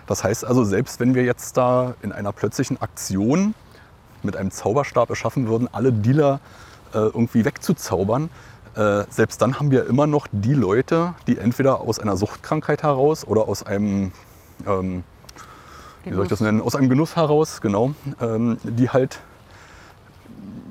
Das 0.07 0.23
heißt 0.23 0.45
also, 0.45 0.63
selbst 0.63 1.01
wenn 1.01 1.15
wir 1.15 1.25
jetzt 1.25 1.57
da 1.57 1.95
in 2.03 2.13
einer 2.13 2.33
plötzlichen 2.33 2.81
Aktion 2.81 3.55
mit 4.23 4.37
einem 4.37 4.51
Zauberstab 4.51 5.11
es 5.11 5.19
schaffen 5.19 5.49
würden, 5.49 5.69
alle 5.73 5.91
Dealer 5.91 6.41
äh, 6.93 6.99
irgendwie 6.99 7.45
wegzuzaubern, 7.45 8.29
äh, 8.77 9.05
selbst 9.09 9.41
dann 9.41 9.59
haben 9.59 9.71
wir 9.71 9.87
immer 9.87 10.07
noch 10.07 10.27
die 10.31 10.53
Leute, 10.53 11.15
die 11.27 11.39
entweder 11.39 11.81
aus 11.81 11.99
einer 11.99 12.17
Suchtkrankheit 12.17 12.83
heraus 12.83 13.27
oder 13.27 13.49
aus 13.49 13.65
einem, 13.65 14.13
ähm, 14.67 15.03
wie 16.05 16.13
soll 16.13 16.25
ich 16.25 16.29
das 16.29 16.41
nennen, 16.41 16.61
aus 16.61 16.77
einem 16.77 16.91
Genuss 16.91 17.17
heraus, 17.17 17.61
genau, 17.61 17.95
ähm, 18.21 18.59
die 18.63 18.91
halt 18.91 19.21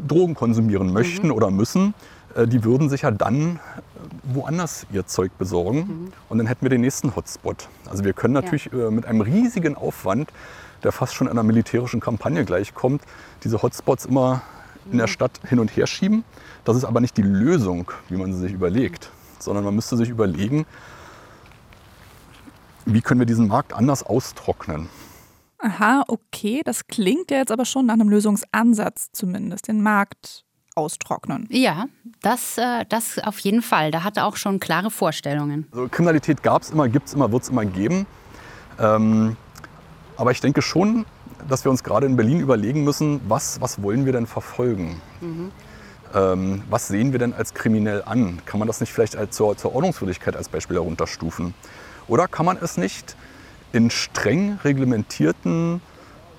Drogen 0.07 0.35
konsumieren 0.35 0.93
möchten 0.93 1.31
oder 1.31 1.49
müssen, 1.49 1.95
äh, 2.35 2.47
die 2.47 2.63
würden 2.63 2.89
sich 2.89 3.01
ja 3.01 3.11
dann 3.11 3.59
woanders 4.23 4.85
ihr 4.91 5.07
Zeug 5.07 5.31
besorgen 5.39 6.11
und 6.29 6.37
dann 6.37 6.45
hätten 6.47 6.61
wir 6.61 6.69
den 6.69 6.81
nächsten 6.81 7.15
Hotspot. 7.15 7.69
Also 7.89 8.03
wir 8.03 8.13
können 8.13 8.33
natürlich 8.35 8.71
äh, 8.71 8.91
mit 8.91 9.05
einem 9.07 9.21
riesigen 9.21 9.75
Aufwand, 9.75 10.31
der 10.83 10.91
fast 10.91 11.15
schon 11.15 11.27
einer 11.27 11.43
militärischen 11.43 11.99
Kampagne 11.99 12.45
gleichkommt, 12.45 13.01
diese 13.43 13.63
Hotspots 13.63 14.05
immer 14.05 14.43
in 14.91 14.97
der 14.97 15.07
Stadt 15.07 15.39
hin 15.47 15.59
und 15.59 15.75
her 15.75 15.87
schieben. 15.87 16.23
Das 16.63 16.75
ist 16.75 16.85
aber 16.85 17.01
nicht 17.01 17.17
die 17.17 17.23
Lösung, 17.23 17.91
wie 18.09 18.17
man 18.17 18.33
sie 18.33 18.39
sich 18.39 18.53
überlegt, 18.53 19.11
sondern 19.39 19.63
man 19.63 19.75
müsste 19.75 19.97
sich 19.97 20.09
überlegen, 20.09 20.65
wie 22.85 23.01
können 23.01 23.19
wir 23.19 23.25
diesen 23.25 23.47
Markt 23.47 23.73
anders 23.73 24.03
austrocknen. 24.03 24.89
Aha, 25.59 26.03
okay. 26.07 26.61
Das 26.63 26.87
klingt 26.87 27.31
ja 27.31 27.37
jetzt 27.37 27.51
aber 27.51 27.65
schon 27.65 27.87
nach 27.87 27.95
einem 27.95 28.09
Lösungsansatz 28.09 29.09
zumindest. 29.11 29.67
Den 29.67 29.81
Markt 29.81 30.45
austrocknen. 30.75 31.47
Ja, 31.49 31.85
das, 32.21 32.57
äh, 32.57 32.85
das 32.87 33.17
auf 33.19 33.39
jeden 33.39 33.61
Fall. 33.61 33.91
Da 33.91 34.03
hat 34.03 34.17
er 34.17 34.25
auch 34.25 34.35
schon 34.35 34.59
klare 34.59 34.91
Vorstellungen. 34.91 35.67
Also 35.71 35.87
Kriminalität 35.87 36.43
gab 36.43 36.61
es 36.61 36.69
immer, 36.69 36.87
gibt 36.89 37.07
es 37.07 37.13
immer, 37.13 37.31
wird 37.31 37.43
es 37.43 37.49
immer 37.49 37.65
geben. 37.65 38.05
Ähm, 38.77 39.37
aber 40.17 40.31
ich 40.31 40.41
denke 40.41 40.61
schon, 40.61 41.05
dass 41.47 41.63
wir 41.63 41.71
uns 41.71 41.83
gerade 41.83 42.05
in 42.05 42.15
Berlin 42.15 42.39
überlegen 42.39 42.83
müssen, 42.83 43.21
was, 43.27 43.61
was 43.61 43.81
wollen 43.81 44.05
wir 44.05 44.13
denn 44.13 44.27
verfolgen? 44.27 45.01
Ähm, 46.13 46.63
was 46.69 46.87
sehen 46.87 47.11
wir 47.11 47.19
denn 47.19 47.33
als 47.33 47.53
kriminell 47.53 48.03
an? 48.05 48.39
Kann 48.45 48.59
man 48.59 48.67
das 48.67 48.79
nicht 48.79 48.91
vielleicht 48.93 49.15
als 49.15 49.35
zur, 49.35 49.57
zur 49.57 49.75
Ordnungswidrigkeit 49.75 50.35
als 50.35 50.49
Beispiel 50.49 50.77
herunterstufen? 50.77 51.53
Oder 52.07 52.27
kann 52.27 52.45
man 52.45 52.57
es 52.61 52.77
nicht 52.77 53.15
in 53.73 53.89
streng 53.89 54.59
reglementierten 54.63 55.81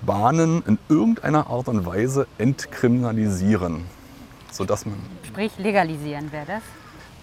Bahnen 0.01 0.63
in 0.65 0.79
irgendeiner 0.89 1.47
Art 1.49 1.67
und 1.67 1.85
Weise 1.85 2.27
entkriminalisieren? 2.37 3.85
Sodass 4.51 4.85
man 4.85 4.95
Sprich, 5.23 5.51
legalisieren 5.57 6.31
wäre 6.31 6.45
das. 6.45 6.63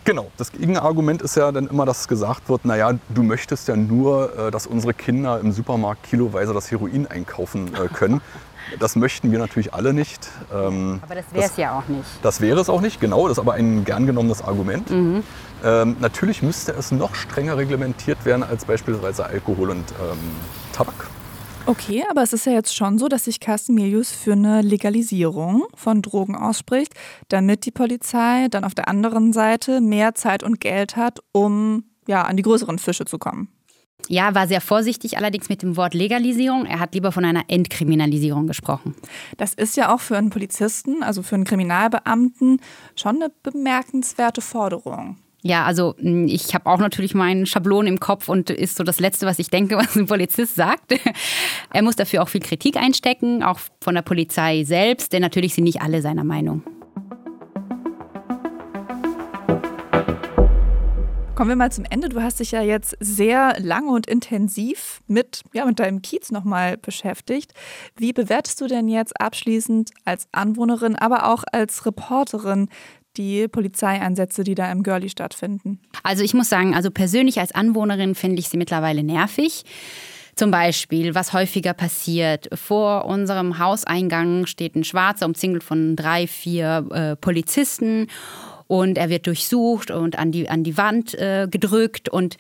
Genau, 0.04 0.30
das 0.36 0.52
Gegenargument 0.52 1.22
ist 1.22 1.34
ja 1.34 1.50
dann 1.50 1.66
immer, 1.66 1.86
dass 1.86 2.08
gesagt 2.08 2.50
wird, 2.50 2.66
naja, 2.66 2.92
du 3.08 3.22
möchtest 3.22 3.68
ja 3.68 3.76
nur, 3.76 4.36
äh, 4.38 4.50
dass 4.50 4.66
unsere 4.66 4.92
Kinder 4.92 5.40
im 5.40 5.50
Supermarkt 5.50 6.02
kiloweise 6.04 6.52
das 6.52 6.70
Heroin 6.70 7.06
einkaufen 7.06 7.74
äh, 7.74 7.88
können. 7.88 8.20
Das 8.78 8.96
möchten 8.96 9.30
wir 9.30 9.38
natürlich 9.38 9.74
alle 9.74 9.92
nicht. 9.92 10.26
Ähm, 10.50 10.98
Aber 11.02 11.14
das 11.14 11.26
wäre 11.32 11.44
es 11.44 11.56
ja 11.58 11.78
auch 11.78 11.86
nicht. 11.86 12.08
Das 12.22 12.40
wäre 12.40 12.58
es 12.58 12.70
auch 12.70 12.80
nicht, 12.80 12.98
genau, 12.98 13.28
das 13.28 13.36
ist 13.36 13.42
aber 13.42 13.52
ein 13.52 13.84
gern 13.84 14.06
genommenes 14.06 14.40
Argument. 14.40 14.90
Ähm, 14.90 15.96
natürlich 16.00 16.42
müsste 16.42 16.72
es 16.72 16.90
noch 16.90 17.14
strenger 17.14 17.58
reglementiert 17.58 18.24
werden 18.24 18.42
als 18.42 18.64
beispielsweise 18.64 19.26
Alkohol 19.26 19.68
und 19.68 19.84
ähm, 20.00 20.18
Tabak. 20.72 20.94
Okay, 21.66 22.04
aber 22.10 22.22
es 22.22 22.34
ist 22.34 22.44
ja 22.44 22.52
jetzt 22.52 22.76
schon 22.76 22.98
so, 22.98 23.08
dass 23.08 23.24
sich 23.24 23.40
Carsten 23.40 23.72
Milius 23.74 24.12
für 24.12 24.32
eine 24.32 24.60
Legalisierung 24.60 25.64
von 25.74 26.02
Drogen 26.02 26.36
ausspricht, 26.36 26.92
damit 27.28 27.64
die 27.64 27.70
Polizei 27.70 28.48
dann 28.50 28.64
auf 28.64 28.74
der 28.74 28.86
anderen 28.86 29.32
Seite 29.32 29.80
mehr 29.80 30.14
Zeit 30.14 30.42
und 30.42 30.60
Geld 30.60 30.96
hat, 30.96 31.20
um 31.32 31.84
ja 32.06 32.22
an 32.24 32.36
die 32.36 32.42
größeren 32.42 32.78
Fische 32.78 33.06
zu 33.06 33.16
kommen. 33.16 33.48
Ja, 34.08 34.34
war 34.34 34.46
sehr 34.46 34.60
vorsichtig 34.60 35.16
allerdings 35.16 35.48
mit 35.48 35.62
dem 35.62 35.78
Wort 35.78 35.94
Legalisierung. 35.94 36.66
Er 36.66 36.80
hat 36.80 36.92
lieber 36.92 37.12
von 37.12 37.24
einer 37.24 37.44
Entkriminalisierung 37.48 38.46
gesprochen. 38.46 38.94
Das 39.38 39.54
ist 39.54 39.78
ja 39.78 39.94
auch 39.94 40.00
für 40.00 40.18
einen 40.18 40.28
Polizisten, 40.28 41.02
also 41.02 41.22
für 41.22 41.36
einen 41.36 41.44
Kriminalbeamten, 41.44 42.60
schon 42.94 43.16
eine 43.16 43.32
bemerkenswerte 43.42 44.42
Forderung. 44.42 45.16
Ja, 45.46 45.64
also 45.66 45.94
hm, 45.98 46.26
ich 46.26 46.54
habe 46.54 46.70
auch 46.70 46.78
natürlich 46.78 47.14
meinen 47.14 47.44
Schablon 47.44 47.86
im 47.86 48.00
Kopf 48.00 48.30
und 48.30 48.48
ist 48.48 48.76
so 48.76 48.82
das 48.82 48.98
Letzte, 48.98 49.26
was 49.26 49.38
ich 49.38 49.50
denke, 49.50 49.76
was 49.78 49.94
ein 49.94 50.06
Polizist 50.06 50.54
sagt. 50.54 50.98
Er 51.70 51.82
muss 51.82 51.96
dafür 51.96 52.22
auch 52.22 52.28
viel 52.30 52.40
Kritik 52.40 52.78
einstecken, 52.78 53.42
auch 53.42 53.60
von 53.82 53.94
der 53.94 54.02
Polizei 54.02 54.64
selbst, 54.64 55.12
denn 55.12 55.20
natürlich 55.20 55.54
sind 55.54 55.64
nicht 55.64 55.82
alle 55.82 56.00
seiner 56.00 56.24
Meinung. 56.24 56.62
Kommen 61.34 61.50
wir 61.50 61.56
mal 61.56 61.72
zum 61.72 61.84
Ende. 61.90 62.08
Du 62.08 62.22
hast 62.22 62.40
dich 62.40 62.52
ja 62.52 62.62
jetzt 62.62 62.96
sehr 63.00 63.60
lange 63.60 63.90
und 63.90 64.06
intensiv 64.06 65.02
mit, 65.08 65.42
ja, 65.52 65.66
mit 65.66 65.78
deinem 65.78 66.00
Kiez 66.00 66.30
nochmal 66.30 66.78
beschäftigt. 66.78 67.52
Wie 67.96 68.12
bewertest 68.14 68.60
du 68.62 68.66
denn 68.66 68.88
jetzt 68.88 69.20
abschließend 69.20 69.90
als 70.04 70.26
Anwohnerin, 70.32 70.94
aber 70.96 71.30
auch 71.30 71.42
als 71.52 71.84
Reporterin 71.84 72.68
die 73.16 73.48
Polizeieinsätze, 73.48 74.44
die 74.44 74.54
da 74.54 74.70
im 74.70 74.82
Girlie 74.82 75.08
stattfinden? 75.08 75.78
Also 76.02 76.22
ich 76.22 76.34
muss 76.34 76.48
sagen, 76.48 76.74
also 76.74 76.90
persönlich 76.90 77.40
als 77.40 77.54
Anwohnerin 77.54 78.14
finde 78.14 78.40
ich 78.40 78.48
sie 78.48 78.56
mittlerweile 78.56 79.02
nervig. 79.02 79.64
Zum 80.34 80.50
Beispiel, 80.50 81.14
was 81.14 81.32
häufiger 81.32 81.74
passiert, 81.74 82.48
vor 82.54 83.04
unserem 83.04 83.58
Hauseingang 83.58 84.46
steht 84.46 84.74
ein 84.74 84.82
Schwarzer, 84.82 85.26
umzingelt 85.26 85.62
von 85.62 85.94
drei, 85.94 86.26
vier 86.26 86.86
äh, 86.90 87.16
Polizisten 87.16 88.08
und 88.66 88.98
er 88.98 89.10
wird 89.10 89.26
durchsucht 89.26 89.92
und 89.92 90.18
an 90.18 90.32
die, 90.32 90.48
an 90.48 90.64
die 90.64 90.76
Wand 90.76 91.14
äh, 91.14 91.46
gedrückt 91.48 92.08
und 92.08 92.36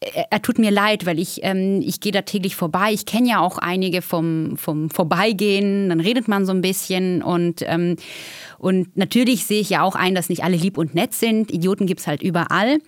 er, 0.00 0.40
tut 0.40 0.58
mir 0.58 0.70
leid, 0.70 1.04
weil 1.04 1.18
ich, 1.18 1.40
ähm, 1.42 1.82
ich 1.84 2.00
gehe 2.00 2.12
da 2.12 2.22
täglich 2.22 2.56
vorbei. 2.56 2.92
Ich 2.92 3.04
kenne 3.04 3.28
ja 3.28 3.40
auch 3.40 3.58
einige 3.58 4.00
vom, 4.00 4.56
vom 4.56 4.88
Vorbeigehen, 4.88 5.90
dann 5.90 6.00
redet 6.00 6.26
man 6.26 6.46
so 6.46 6.52
ein 6.52 6.62
bisschen 6.62 7.22
und, 7.22 7.62
ähm, 7.66 7.96
und 8.58 8.96
natürlich 8.96 9.44
sehe 9.44 9.60
ich 9.60 9.70
ja 9.70 9.82
auch 9.82 9.94
ein, 9.94 10.14
dass 10.14 10.30
nicht 10.30 10.42
alle 10.42 10.56
lieb 10.56 10.78
und 10.78 10.94
nett 10.94 11.12
sind. 11.12 11.50
Idioten 11.50 11.86
gibt 11.86 12.00
es 12.00 12.06
halt 12.06 12.22
überall. 12.22 12.78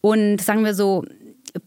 Und 0.00 0.40
sagen 0.40 0.64
wir 0.64 0.74
so, 0.74 1.04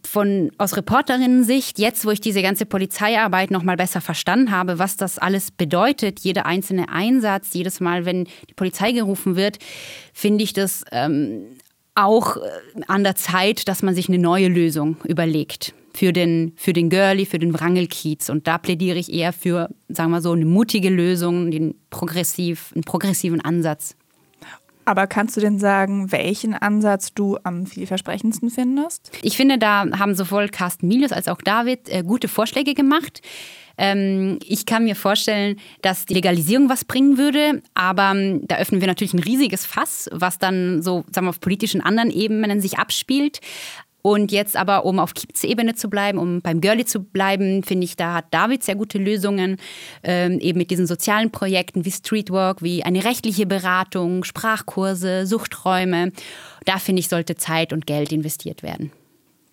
von 0.06 0.52
aus 0.58 0.78
Reporterinnen-Sicht, 0.78 1.80
jetzt 1.80 2.06
wo 2.06 2.12
ich 2.12 2.22
diese 2.22 2.42
ganze 2.42 2.66
Polizeiarbeit 2.66 3.52
noch 3.52 3.64
mal 3.64 3.76
besser 3.76 4.00
verstanden 4.00 4.52
habe, 4.52 4.80
was 4.80 4.96
das 4.96 5.18
alles 5.18 5.52
bedeutet, 5.52 6.20
jeder 6.22 6.46
einzelne 6.46 6.88
Einsatz, 6.90 7.54
jedes 7.54 7.80
Mal, 7.80 8.06
wenn 8.06 8.26
die 8.50 8.54
Polizei 8.56 8.94
gerufen 8.94 9.36
wird, 9.36 9.58
finde 10.14 10.44
ich 10.44 10.54
das 10.54 10.86
ähm, 10.92 11.44
auch 11.96 12.38
äh, 12.38 12.42
an 12.88 13.04
der 13.04 13.16
Zeit, 13.16 13.68
dass 13.68 13.84
man 13.84 13.96
sich 13.96 14.08
eine 14.08 14.20
neue 14.20 14.48
Lösung 14.48 14.98
überlegt 15.04 15.74
für 15.94 16.14
den, 16.14 16.54
für 16.56 16.74
den 16.74 16.90
Girlie, 16.90 17.26
für 17.26 17.40
den 17.40 17.54
Wrangelkiez. 17.54 18.30
Und 18.30 18.48
da 18.48 18.58
plädiere 18.58 18.98
ich 18.98 19.12
eher 19.12 19.34
für, 19.34 19.70
sagen 19.90 20.12
wir 20.12 20.22
so, 20.22 20.32
eine 20.32 20.46
mutige 20.46 20.90
Lösung, 20.90 21.52
den 21.52 21.76
progressiv, 21.90 22.72
einen 22.74 22.84
progressiven 22.84 23.42
Ansatz. 23.42 23.96
Aber 24.86 25.06
kannst 25.06 25.38
du 25.38 25.42
denn 25.42 25.60
sagen, 25.60 26.12
welchen 26.12 26.54
Ansatz 26.54 27.14
du 27.14 27.38
am 27.44 27.66
vielversprechendsten 27.66 28.50
findest? 28.50 29.12
Ich 29.22 29.38
finde, 29.38 29.58
da 29.58 29.86
haben 30.00 30.16
sowohl 30.16 30.50
Carsten 30.50 30.88
Milius 30.88 31.12
als 31.12 31.28
auch 31.28 31.42
David 31.42 31.88
äh, 31.90 32.04
gute 32.04 32.28
Vorschläge 32.28 32.74
gemacht. 32.74 33.22
Ähm, 33.82 34.38
ich 34.46 34.68
kann 34.68 34.84
mir 34.84 34.96
vorstellen, 34.96 35.56
dass 35.82 36.06
die 36.06 36.14
Legalisierung 36.14 36.70
was 36.70 36.86
bringen 36.86 37.18
würde, 37.18 37.64
aber 37.74 38.12
ähm, 38.12 38.48
da 38.48 38.58
öffnen 38.58 38.80
wir 38.80 38.88
natürlich 38.88 39.16
ein 39.16 39.20
riesiges 39.20 39.66
Fass, 39.66 40.08
was 40.12 40.38
dann 40.38 40.84
so 40.84 41.04
sagen 41.12 41.26
wir, 41.26 41.32
auf 41.32 41.40
politischen 41.40 41.82
anderen 41.82 42.12
Ebenen 42.12 42.62
sich 42.62 42.78
abspielt. 42.78 43.40
Und 44.04 44.32
jetzt 44.32 44.56
aber, 44.56 44.86
um 44.86 45.00
auf 45.00 45.16
Kiez-Ebene 45.16 45.74
zu 45.74 45.90
bleiben, 45.90 46.20
um 46.20 46.42
beim 46.42 46.62
Girlie 46.62 46.86
zu 46.86 47.02
bleiben, 47.02 47.64
finde 47.64 47.86
ich, 47.86 47.96
da 47.96 48.14
hat 48.14 48.26
David 48.32 48.64
sehr 48.64 48.76
gute 48.76 49.00
Lösungen, 49.00 49.58
ähm, 50.04 50.40
eben 50.40 50.60
mit 50.60 50.70
diesen 50.70 50.86
sozialen 50.86 51.32
Projekten 51.32 51.84
wie 51.84 51.92
Streetwork, 51.92 52.62
wie 52.62 52.84
eine 52.84 53.04
rechtliche 53.04 53.48
Beratung, 53.48 54.24
Sprachkurse, 54.24 55.26
Suchträume. 55.26 56.12
Da 56.66 56.78
finde 56.78 57.00
ich, 57.00 57.10
sollte 57.10 57.36
Zeit 57.36 57.74
und 57.74 57.88
Geld 57.88 58.12
investiert 58.12 58.62
werden. 58.62 58.92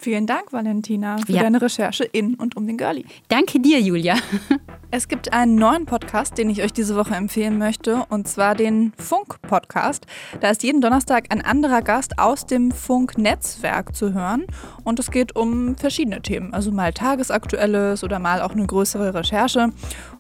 Vielen 0.01 0.27
Dank, 0.27 0.53
Valentina, 0.53 1.17
für 1.19 1.33
ja. 1.33 1.43
deine 1.43 1.61
Recherche 1.61 2.05
in 2.05 2.35
und 2.35 2.57
um 2.57 2.69
den 2.69 2.77
Girlie. 2.77 3.05
Danke 3.29 3.59
dir, 3.59 3.81
Julia. 3.81 4.15
Es 4.91 5.07
gibt 5.07 5.35
einen 5.35 5.57
neuen 5.57 5.85
Podcast, 5.85 6.39
den 6.39 6.49
ich 6.49 6.63
euch 6.63 6.73
diese 6.73 6.97
Woche 6.97 7.15
empfehlen 7.15 7.59
möchte, 7.59 8.07
und 8.09 8.27
zwar 8.27 8.55
den 8.55 8.95
Funk-Podcast. 8.97 10.07
Da 10.41 10.49
ist 10.49 10.63
jeden 10.63 10.81
Donnerstag 10.81 11.27
ein 11.29 11.43
anderer 11.43 11.83
Gast 11.83 12.19
aus 12.19 12.47
dem 12.47 12.71
Funk-Netzwerk 12.71 13.95
zu 13.95 14.15
hören. 14.15 14.47
Und 14.85 14.99
es 14.99 15.11
geht 15.11 15.37
um 15.37 15.77
verschiedene 15.77 16.23
Themen, 16.23 16.55
also 16.55 16.73
mal 16.73 16.95
Tagesaktuelles 16.95 18.03
oder 18.03 18.19
mal 18.19 18.41
auch 18.41 18.53
eine 18.53 18.67
größere 18.67 19.13
Recherche. 19.13 19.69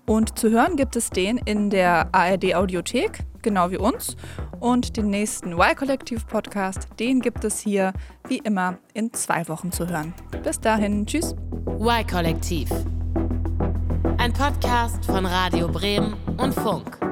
Und 0.08 0.38
zu 0.38 0.50
hören 0.50 0.76
gibt 0.76 0.96
es 0.96 1.10
den 1.10 1.36
in 1.36 1.68
der 1.68 2.08
ARD-Audiothek, 2.12 3.24
genau 3.42 3.70
wie 3.70 3.76
uns. 3.76 4.16
Und 4.58 4.96
den 4.96 5.10
nächsten 5.10 5.52
Y-Kollektiv-Podcast, 5.52 6.88
den 6.98 7.20
gibt 7.20 7.44
es 7.44 7.60
hier 7.60 7.92
wie 8.26 8.38
immer 8.38 8.78
in 8.94 9.12
zwei 9.12 9.46
Wochen 9.48 9.70
zu 9.70 9.86
hören. 9.86 10.14
Bis 10.42 10.58
dahin, 10.60 11.04
tschüss. 11.04 11.36
Y-Kollektiv. 11.78 12.70
Ein 14.16 14.32
Podcast 14.32 15.04
von 15.04 15.26
Radio 15.26 15.68
Bremen 15.68 16.16
und 16.38 16.54
Funk. 16.54 17.07